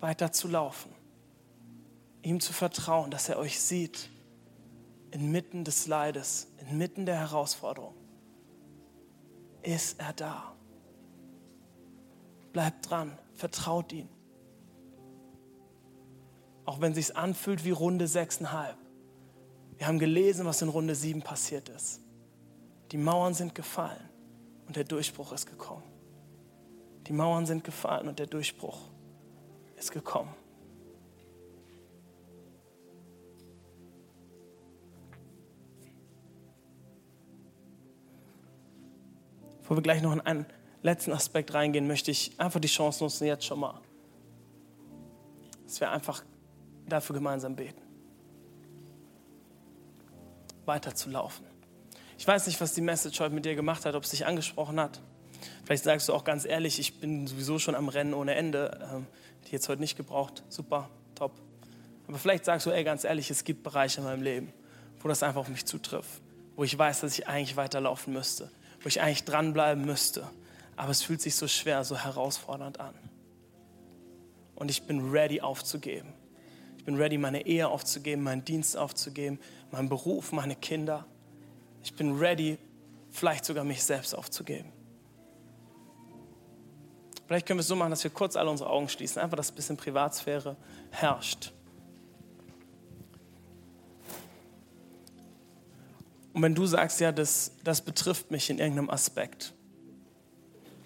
[0.00, 0.92] weiter zu laufen,
[2.22, 4.10] ihm zu vertrauen, dass er euch sieht,
[5.12, 7.94] inmitten des Leides, inmitten der Herausforderung.
[9.62, 10.52] Ist er da?
[12.52, 14.08] Bleibt dran, vertraut ihn.
[16.64, 18.74] Auch wenn es sich anfühlt wie Runde 6,5.
[19.78, 22.00] Wir haben gelesen, was in Runde 7 passiert ist.
[22.92, 24.08] Die Mauern sind gefallen
[24.66, 25.82] und der Durchbruch ist gekommen.
[27.06, 28.78] Die Mauern sind gefallen und der Durchbruch
[29.76, 30.34] ist gekommen.
[39.58, 40.46] Bevor wir gleich noch in einen
[40.82, 43.80] letzten Aspekt reingehen, möchte ich einfach die Chance nutzen, jetzt schon mal,
[45.64, 46.22] dass wir einfach
[46.86, 47.83] dafür gemeinsam beten
[50.66, 51.46] weiterzulaufen.
[52.18, 54.78] Ich weiß nicht, was die Message heute mit dir gemacht hat, ob es dich angesprochen
[54.78, 55.00] hat.
[55.64, 58.88] Vielleicht sagst du auch ganz ehrlich, ich bin sowieso schon am Rennen ohne Ende.
[58.92, 59.06] Ähm,
[59.46, 60.42] die jetzt heute nicht gebraucht.
[60.48, 61.32] Super, top.
[62.08, 64.52] Aber vielleicht sagst du, ey, ganz ehrlich, es gibt Bereiche in meinem Leben,
[65.00, 66.22] wo das einfach auf mich zutrifft.
[66.56, 68.50] Wo ich weiß, dass ich eigentlich weiterlaufen müsste.
[68.80, 70.28] Wo ich eigentlich dranbleiben müsste.
[70.76, 72.94] Aber es fühlt sich so schwer, so herausfordernd an.
[74.54, 76.12] Und ich bin ready aufzugeben.
[76.78, 79.40] Ich bin ready, meine Ehe aufzugeben, meinen Dienst aufzugeben,
[79.74, 81.06] meinen Beruf, meine Kinder.
[81.82, 82.58] Ich bin ready,
[83.10, 84.72] vielleicht sogar mich selbst aufzugeben.
[87.26, 89.50] Vielleicht können wir es so machen, dass wir kurz alle unsere Augen schließen, einfach, dass
[89.50, 90.56] ein bisschen Privatsphäre
[90.90, 91.52] herrscht.
[96.32, 99.54] Und wenn du sagst, ja, das, das betrifft mich in irgendeinem Aspekt,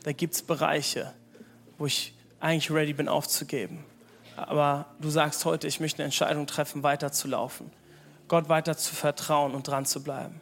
[0.04, 1.12] da gibt es Bereiche,
[1.76, 3.84] wo ich eigentlich ready bin aufzugeben.
[4.36, 7.70] Aber du sagst heute, ich möchte eine Entscheidung treffen, weiterzulaufen.
[8.28, 10.40] Gott weiter zu vertrauen und dran zu bleiben.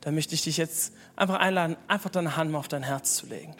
[0.00, 3.26] Dann möchte ich dich jetzt einfach einladen, einfach deine Hand mal auf dein Herz zu
[3.26, 3.54] legen.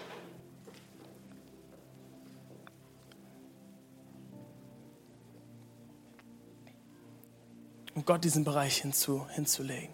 [7.94, 9.88] Und Gott diesen Bereich hinzu, hinzulegen.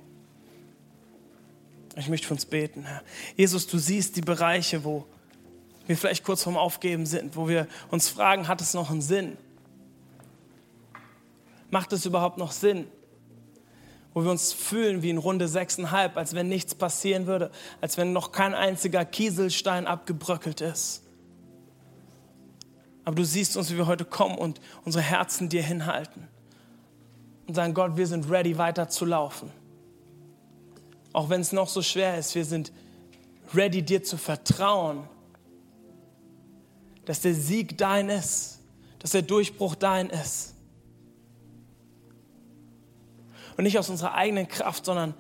[1.97, 3.03] Ich möchte für uns beten, Herr.
[3.37, 5.07] Jesus, du siehst die Bereiche, wo
[5.87, 9.37] wir vielleicht kurz vorm Aufgeben sind, wo wir uns fragen, hat es noch einen Sinn?
[11.71, 12.87] Macht es überhaupt noch Sinn?
[14.13, 17.51] Wo wir uns fühlen wie in Runde 6,5, als wenn nichts passieren würde,
[17.81, 21.03] als wenn noch kein einziger Kieselstein abgebröckelt ist.
[23.05, 26.29] Aber du siehst uns, wie wir heute kommen und unsere Herzen dir hinhalten
[27.47, 29.51] und sagen, Gott, wir sind ready, weiter zu laufen.
[31.13, 32.73] Auch wenn es noch so schwer ist, wir sind
[33.55, 35.09] ready, dir zu vertrauen,
[37.05, 38.61] dass der Sieg dein ist,
[39.01, 40.55] dass der Durchbruch dein ist.
[43.61, 45.13] Und nicht aus unserer eigenen Kraft, sondern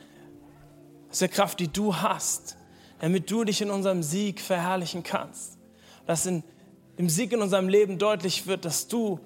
[1.10, 2.56] aus der Kraft, die du hast,
[2.98, 5.58] damit du dich in unserem Sieg verherrlichen kannst.
[6.06, 6.42] Dass in
[6.96, 9.20] dem Sieg in unserem Leben deutlich wird, dass du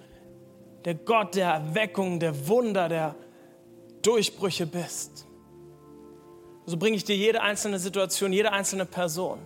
[0.85, 3.15] der Gott der Erweckung, der Wunder, der
[4.03, 5.29] Durchbrüche bist.
[6.67, 9.39] So bringe ich dir jede einzelne Situation, jede einzelne Person.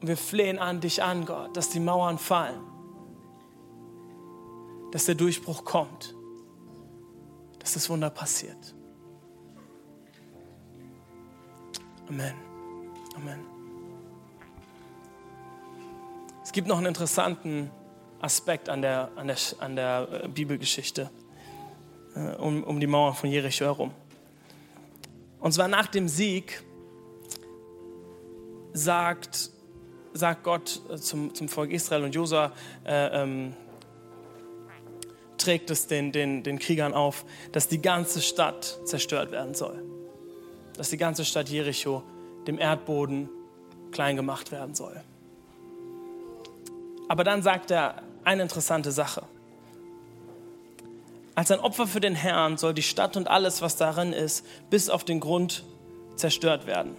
[0.00, 2.60] Und wir flehen an dich an, Gott, dass die Mauern fallen,
[4.90, 6.17] dass der Durchbruch kommt
[7.68, 8.74] dass das Wunder passiert.
[12.08, 12.34] Amen.
[13.14, 13.40] Amen.
[16.42, 17.70] Es gibt noch einen interessanten
[18.22, 21.10] Aspekt an der, an der, an der äh, Bibelgeschichte
[22.16, 23.92] äh, um, um die Mauer von Jericho herum.
[25.38, 26.64] Und zwar nach dem Sieg
[28.72, 29.50] sagt,
[30.14, 32.50] sagt Gott äh, zum, zum Volk Israel und Josua,
[32.86, 33.54] äh, ähm,
[35.38, 39.82] trägt es den, den, den Kriegern auf, dass die ganze Stadt zerstört werden soll.
[40.76, 42.02] Dass die ganze Stadt Jericho
[42.46, 43.28] dem Erdboden
[43.90, 45.00] klein gemacht werden soll.
[47.08, 49.22] Aber dann sagt er eine interessante Sache.
[51.34, 54.90] Als ein Opfer für den Herrn soll die Stadt und alles, was darin ist, bis
[54.90, 55.64] auf den Grund
[56.16, 56.96] zerstört werden.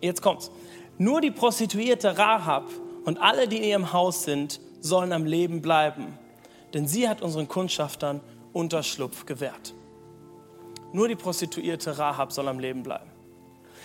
[0.00, 0.50] Jetzt kommt's.
[0.98, 2.68] Nur die Prostituierte Rahab
[3.04, 6.18] und alle, die in ihrem Haus sind, sollen am Leben bleiben,
[6.74, 8.20] denn sie hat unseren Kundschaftern
[8.52, 9.74] Unterschlupf gewährt.
[10.92, 13.10] Nur die Prostituierte Rahab soll am Leben bleiben.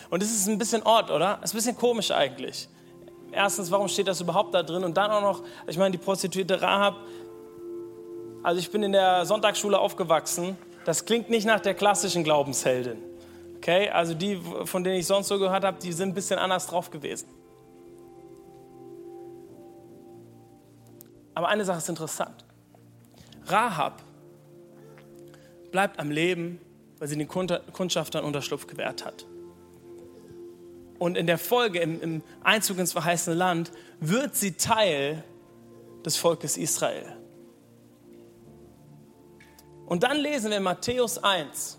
[0.09, 1.37] Und das ist ein bisschen Ort, oder?
[1.41, 2.67] Das ist ein bisschen komisch eigentlich.
[3.31, 4.83] Erstens, warum steht das überhaupt da drin?
[4.83, 6.95] Und dann auch noch, ich meine, die Prostituierte Rahab,
[8.43, 12.97] also ich bin in der Sonntagsschule aufgewachsen, das klingt nicht nach der klassischen Glaubensheldin.
[13.57, 16.67] Okay, also die, von denen ich sonst so gehört habe, die sind ein bisschen anders
[16.67, 17.27] drauf gewesen.
[21.33, 22.45] Aber eine Sache ist interessant.
[23.45, 24.03] Rahab
[25.71, 26.59] bleibt am Leben,
[26.99, 29.25] weil sie den Kundschaftern Unterschlupf gewährt hat.
[30.97, 35.23] Und in der Folge, im, Einzug ins verheißene Land, wird sie Teil
[36.05, 37.17] des Volkes Israel.
[39.85, 41.77] Und dann lesen wir Matthäus 1,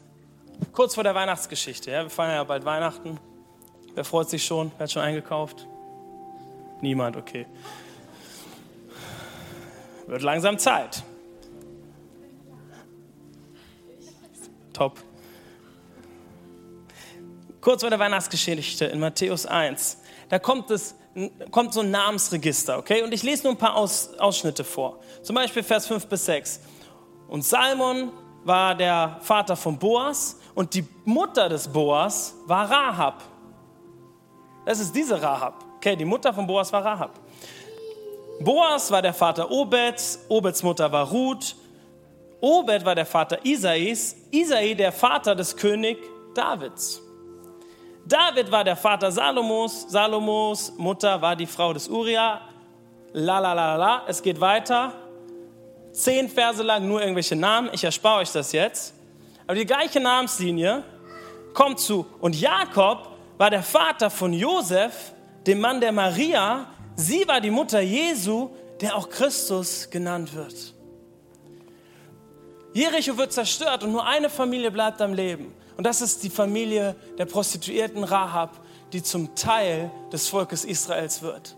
[0.72, 1.90] kurz vor der Weihnachtsgeschichte.
[1.90, 3.18] Ja, wir feiern ja bald Weihnachten.
[3.94, 4.70] Wer freut sich schon?
[4.76, 5.66] Wer hat schon eingekauft?
[6.82, 7.46] Niemand, okay.
[10.06, 11.02] Wird langsam Zeit.
[14.76, 15.00] Top.
[17.62, 20.94] Kurz vor der Weihnachtsgeschichte in Matthäus 1, da kommt, es,
[21.50, 23.02] kommt so ein Namensregister, okay?
[23.02, 25.00] Und ich lese nur ein paar Aus, Ausschnitte vor.
[25.22, 26.60] Zum Beispiel Vers 5 bis 6.
[27.28, 28.12] Und Salmon
[28.44, 33.24] war der Vater von Boas und die Mutter des Boas war Rahab.
[34.66, 35.64] Das ist diese Rahab.
[35.76, 37.18] Okay, die Mutter von Boas war Rahab.
[38.40, 41.56] Boas war der Vater Obeds, Obeds Mutter war Ruth,
[42.46, 45.98] Obed war der Vater Isais, Isai der Vater des König
[46.32, 47.02] Davids.
[48.06, 52.40] David war der Vater Salomos, Salomos Mutter war die Frau des Uriah.
[53.12, 54.92] La la la la, es geht weiter.
[55.90, 58.94] Zehn Verse lang nur irgendwelche Namen, ich erspare euch das jetzt.
[59.48, 60.84] Aber die gleiche Namenslinie
[61.52, 62.06] kommt zu.
[62.20, 65.12] Und Jakob war der Vater von Josef,
[65.48, 66.66] dem Mann der Maria.
[66.94, 70.75] Sie war die Mutter Jesu, der auch Christus genannt wird.
[72.76, 75.54] Jericho wird zerstört und nur eine Familie bleibt am Leben.
[75.78, 78.60] Und das ist die Familie der Prostituierten Rahab,
[78.92, 81.56] die zum Teil des Volkes Israels wird.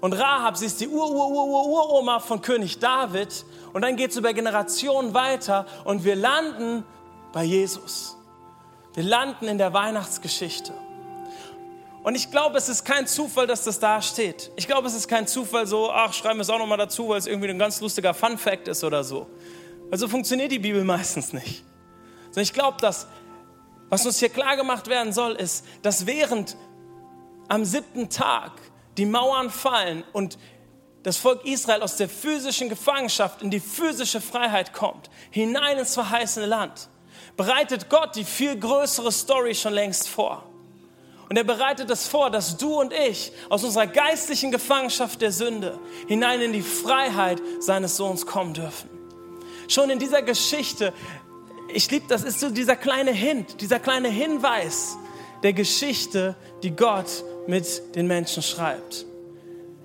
[0.00, 3.44] Und Rahab, sie ist die Ur-Ur-Ur-Uroma von König David.
[3.74, 6.82] Und dann geht es über Generationen weiter und wir landen
[7.34, 8.16] bei Jesus.
[8.94, 10.72] Wir landen in der Weihnachtsgeschichte.
[12.02, 14.50] Und ich glaube, es ist kein Zufall, dass das da steht.
[14.56, 17.18] Ich glaube, es ist kein Zufall so, ach, schreiben wir es auch nochmal dazu, weil
[17.18, 19.26] es irgendwie ein ganz lustiger Fun-Fact ist oder so.
[19.90, 21.64] Weil so funktioniert die Bibel meistens nicht.
[22.26, 23.06] Sondern ich glaube, dass
[23.88, 26.56] was uns hier klar gemacht werden soll, ist, dass während
[27.48, 28.52] am siebten Tag
[28.98, 30.38] die Mauern fallen und
[31.04, 36.44] das Volk Israel aus der physischen Gefangenschaft in die physische Freiheit kommt, hinein ins verheißene
[36.44, 36.90] Land,
[37.36, 40.44] bereitet Gott die viel größere Story schon längst vor.
[41.30, 45.78] Und er bereitet es vor, dass du und ich aus unserer geistlichen Gefangenschaft der Sünde
[46.08, 48.97] hinein in die Freiheit seines Sohns kommen dürfen
[49.68, 50.92] schon in dieser Geschichte,
[51.72, 54.96] ich liebe das, ist so dieser kleine Hint, dieser kleine Hinweis
[55.42, 59.06] der Geschichte, die Gott mit den Menschen schreibt.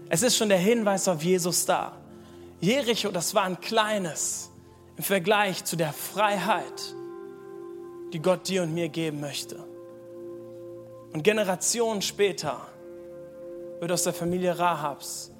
[0.09, 1.97] Es ist schon der Hinweis auf Jesus da.
[2.59, 4.49] Jericho, das war ein kleines
[4.97, 6.95] im Vergleich zu der Freiheit,
[8.13, 9.57] die Gott dir und mir geben möchte.
[11.13, 12.61] Und Generationen später
[13.79, 15.31] wird aus der Familie Rahabs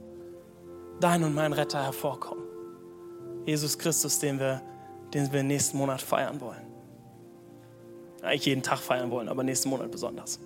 [1.00, 2.43] dein und mein Retter hervorkommen.
[3.46, 4.62] Jesus Christus, den wir,
[5.14, 6.62] den wir nächsten Monat feiern wollen.
[8.22, 10.40] Eigentlich jeden Tag feiern wollen, aber nächsten Monat besonders.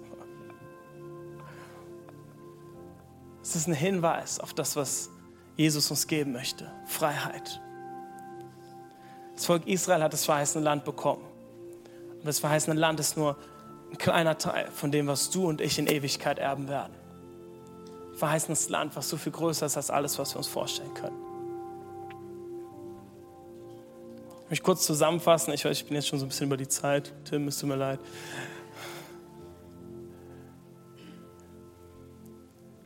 [3.43, 5.09] Es ist ein Hinweis auf das, was
[5.55, 6.71] Jesus uns geben möchte.
[6.85, 7.61] Freiheit.
[9.35, 11.23] Das Volk Israel hat das verheißene Land bekommen.
[12.15, 13.37] Und das verheißene Land ist nur
[13.91, 16.93] ein kleiner Teil von dem, was du und ich in Ewigkeit erben werden.
[18.15, 21.26] Verheißenes Land, was so viel größer ist als alles, was wir uns vorstellen können.
[24.47, 25.53] Ich möchte kurz zusammenfassen.
[25.53, 27.11] Ich weiß, ich bin jetzt schon so ein bisschen über die Zeit.
[27.25, 27.99] Tim, es tut mir leid.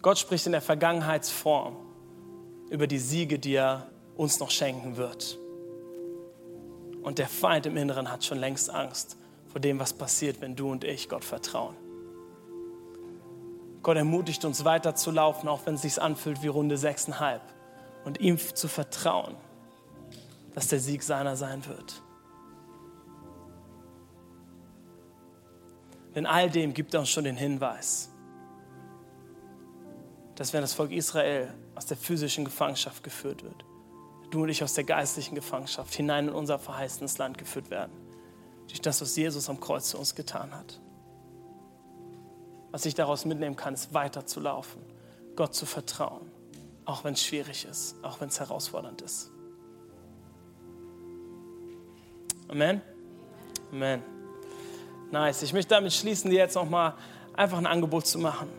[0.02, 1.76] Gott spricht in der Vergangenheitsform
[2.72, 5.38] über die Siege, die er uns noch schenken wird.
[7.04, 10.72] Und der Feind im Inneren hat schon längst Angst vor dem, was passiert, wenn du
[10.72, 11.76] und ich Gott vertrauen.
[13.84, 17.40] Gott ermutigt uns weiterzulaufen, auch wenn es sich anfühlt wie Runde 6,5
[18.04, 19.36] und ihm zu vertrauen
[20.54, 22.02] dass der Sieg seiner sein wird.
[26.14, 28.10] In all dem gibt er uns schon den Hinweis,
[30.36, 33.64] dass wenn das Volk Israel aus der physischen Gefangenschaft geführt wird,
[34.30, 37.94] du und ich aus der geistlichen Gefangenschaft hinein in unser verheißenes Land geführt werden,
[38.68, 40.82] durch das, was Jesus am Kreuz zu uns getan hat.
[42.72, 44.82] was ich daraus mitnehmen kann, ist weiterzulaufen,
[45.36, 46.32] Gott zu vertrauen,
[46.86, 49.30] auch wenn es schwierig ist, auch wenn es herausfordernd ist.
[52.52, 52.82] Amen.
[53.72, 54.04] Amen.
[55.10, 55.42] Nice.
[55.42, 56.96] Ich möchte damit schließen, dir jetzt nochmal
[57.34, 58.50] einfach ein Angebot zu machen.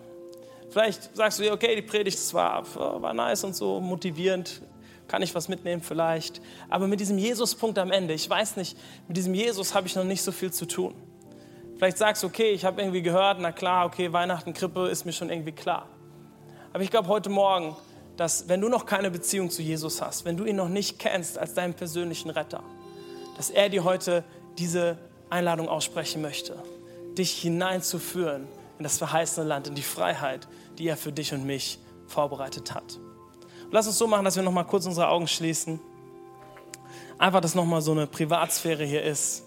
[0.70, 4.62] Vielleicht sagst du dir, okay, die Predigt war, war nice und so motivierend,
[5.09, 6.40] kann ich was mitnehmen vielleicht.
[6.70, 8.78] Aber mit diesem Jesus-Punkt am Ende, ich weiß nicht,
[9.09, 10.95] mit diesem Jesus habe ich noch nicht so viel zu tun.
[11.76, 15.12] Vielleicht sagst du, okay, ich habe irgendwie gehört, na klar, okay, Weihnachten, Krippe ist mir
[15.12, 15.86] schon irgendwie klar.
[16.72, 17.76] Aber ich glaube heute Morgen,
[18.16, 21.36] dass wenn du noch keine Beziehung zu Jesus hast, wenn du ihn noch nicht kennst
[21.36, 22.64] als deinen persönlichen Retter,
[23.37, 24.24] dass er dir heute
[24.59, 24.99] diese
[25.30, 26.62] Einladung aussprechen möchte,
[27.16, 28.47] dich hineinzuführen
[28.78, 32.99] in das verheißene Land, in die Freiheit, die er für dich und mich vorbereitet hat.
[33.64, 35.80] Und lass uns so machen, dass wir noch mal kurz unsere Augen schließen.
[37.18, 39.45] Einfach, dass noch mal so eine Privatsphäre hier ist.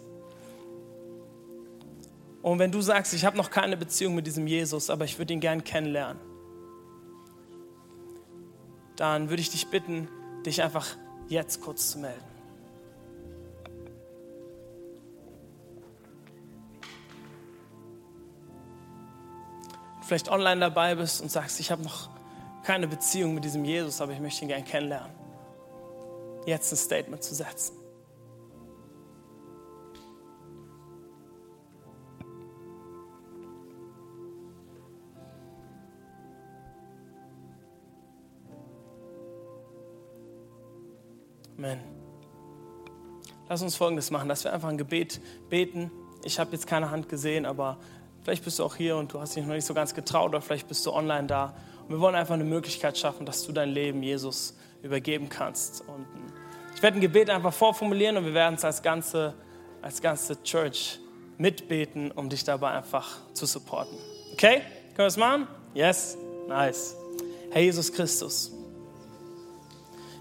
[2.41, 5.33] Und wenn du sagst, ich habe noch keine Beziehung mit diesem Jesus, aber ich würde
[5.33, 6.21] ihn gern kennenlernen,
[8.95, 10.07] dann würde ich dich bitten,
[10.45, 10.87] dich einfach
[11.27, 12.34] jetzt kurz zu melden.
[20.05, 22.09] Vielleicht online dabei bist und sagst, ich habe noch
[22.63, 25.11] keine Beziehung mit diesem Jesus, aber ich möchte ihn gerne kennenlernen.
[26.45, 27.75] Jetzt ein Statement zu setzen.
[41.57, 41.79] Amen.
[43.47, 45.89] Lass uns Folgendes machen, dass wir einfach ein Gebet beten.
[46.23, 47.77] Ich habe jetzt keine Hand gesehen, aber
[48.25, 50.41] Vielleicht bist du auch hier und du hast dich noch nicht so ganz getraut oder
[50.41, 51.53] vielleicht bist du online da.
[51.83, 55.81] Und wir wollen einfach eine Möglichkeit schaffen, dass du dein Leben Jesus übergeben kannst.
[55.81, 56.07] Und
[56.75, 59.35] ich werde ein Gebet einfach vorformulieren und wir werden es als ganze,
[59.83, 60.99] als ganze Church
[61.37, 63.95] mitbeten, um dich dabei einfach zu supporten.
[64.33, 64.61] Okay?
[64.95, 65.47] Können wir es machen?
[65.75, 66.17] Yes?
[66.47, 66.95] Nice.
[67.51, 68.51] Herr Jesus Christus,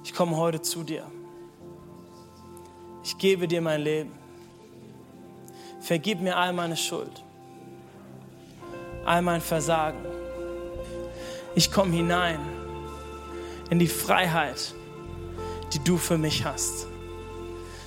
[0.05, 1.11] ich komme heute zu dir.
[3.03, 4.13] Ich gebe dir mein Leben.
[5.81, 7.24] Vergib mir all meine Schuld
[9.05, 9.99] all mein Versagen.
[11.55, 12.39] Ich komme hinein
[13.71, 14.75] in die Freiheit,
[15.73, 16.87] die du für mich hast.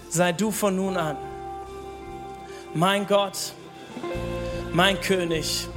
[0.09, 1.17] Sei du von nun an
[2.73, 3.53] mein Gott,
[4.71, 5.67] mein König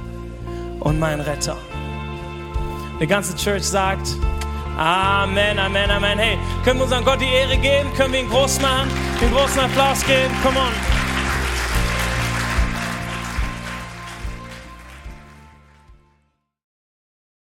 [0.79, 1.57] und mein Retter.
[2.99, 4.07] Die ganze Church sagt,
[4.77, 6.17] Amen, Amen, Amen.
[6.17, 7.91] Hey, können wir unseren Gott die Ehre geben?
[7.95, 8.89] Können wir ihn groß machen?
[9.19, 10.33] Den großen Applaus geben?
[10.43, 11.00] Come on.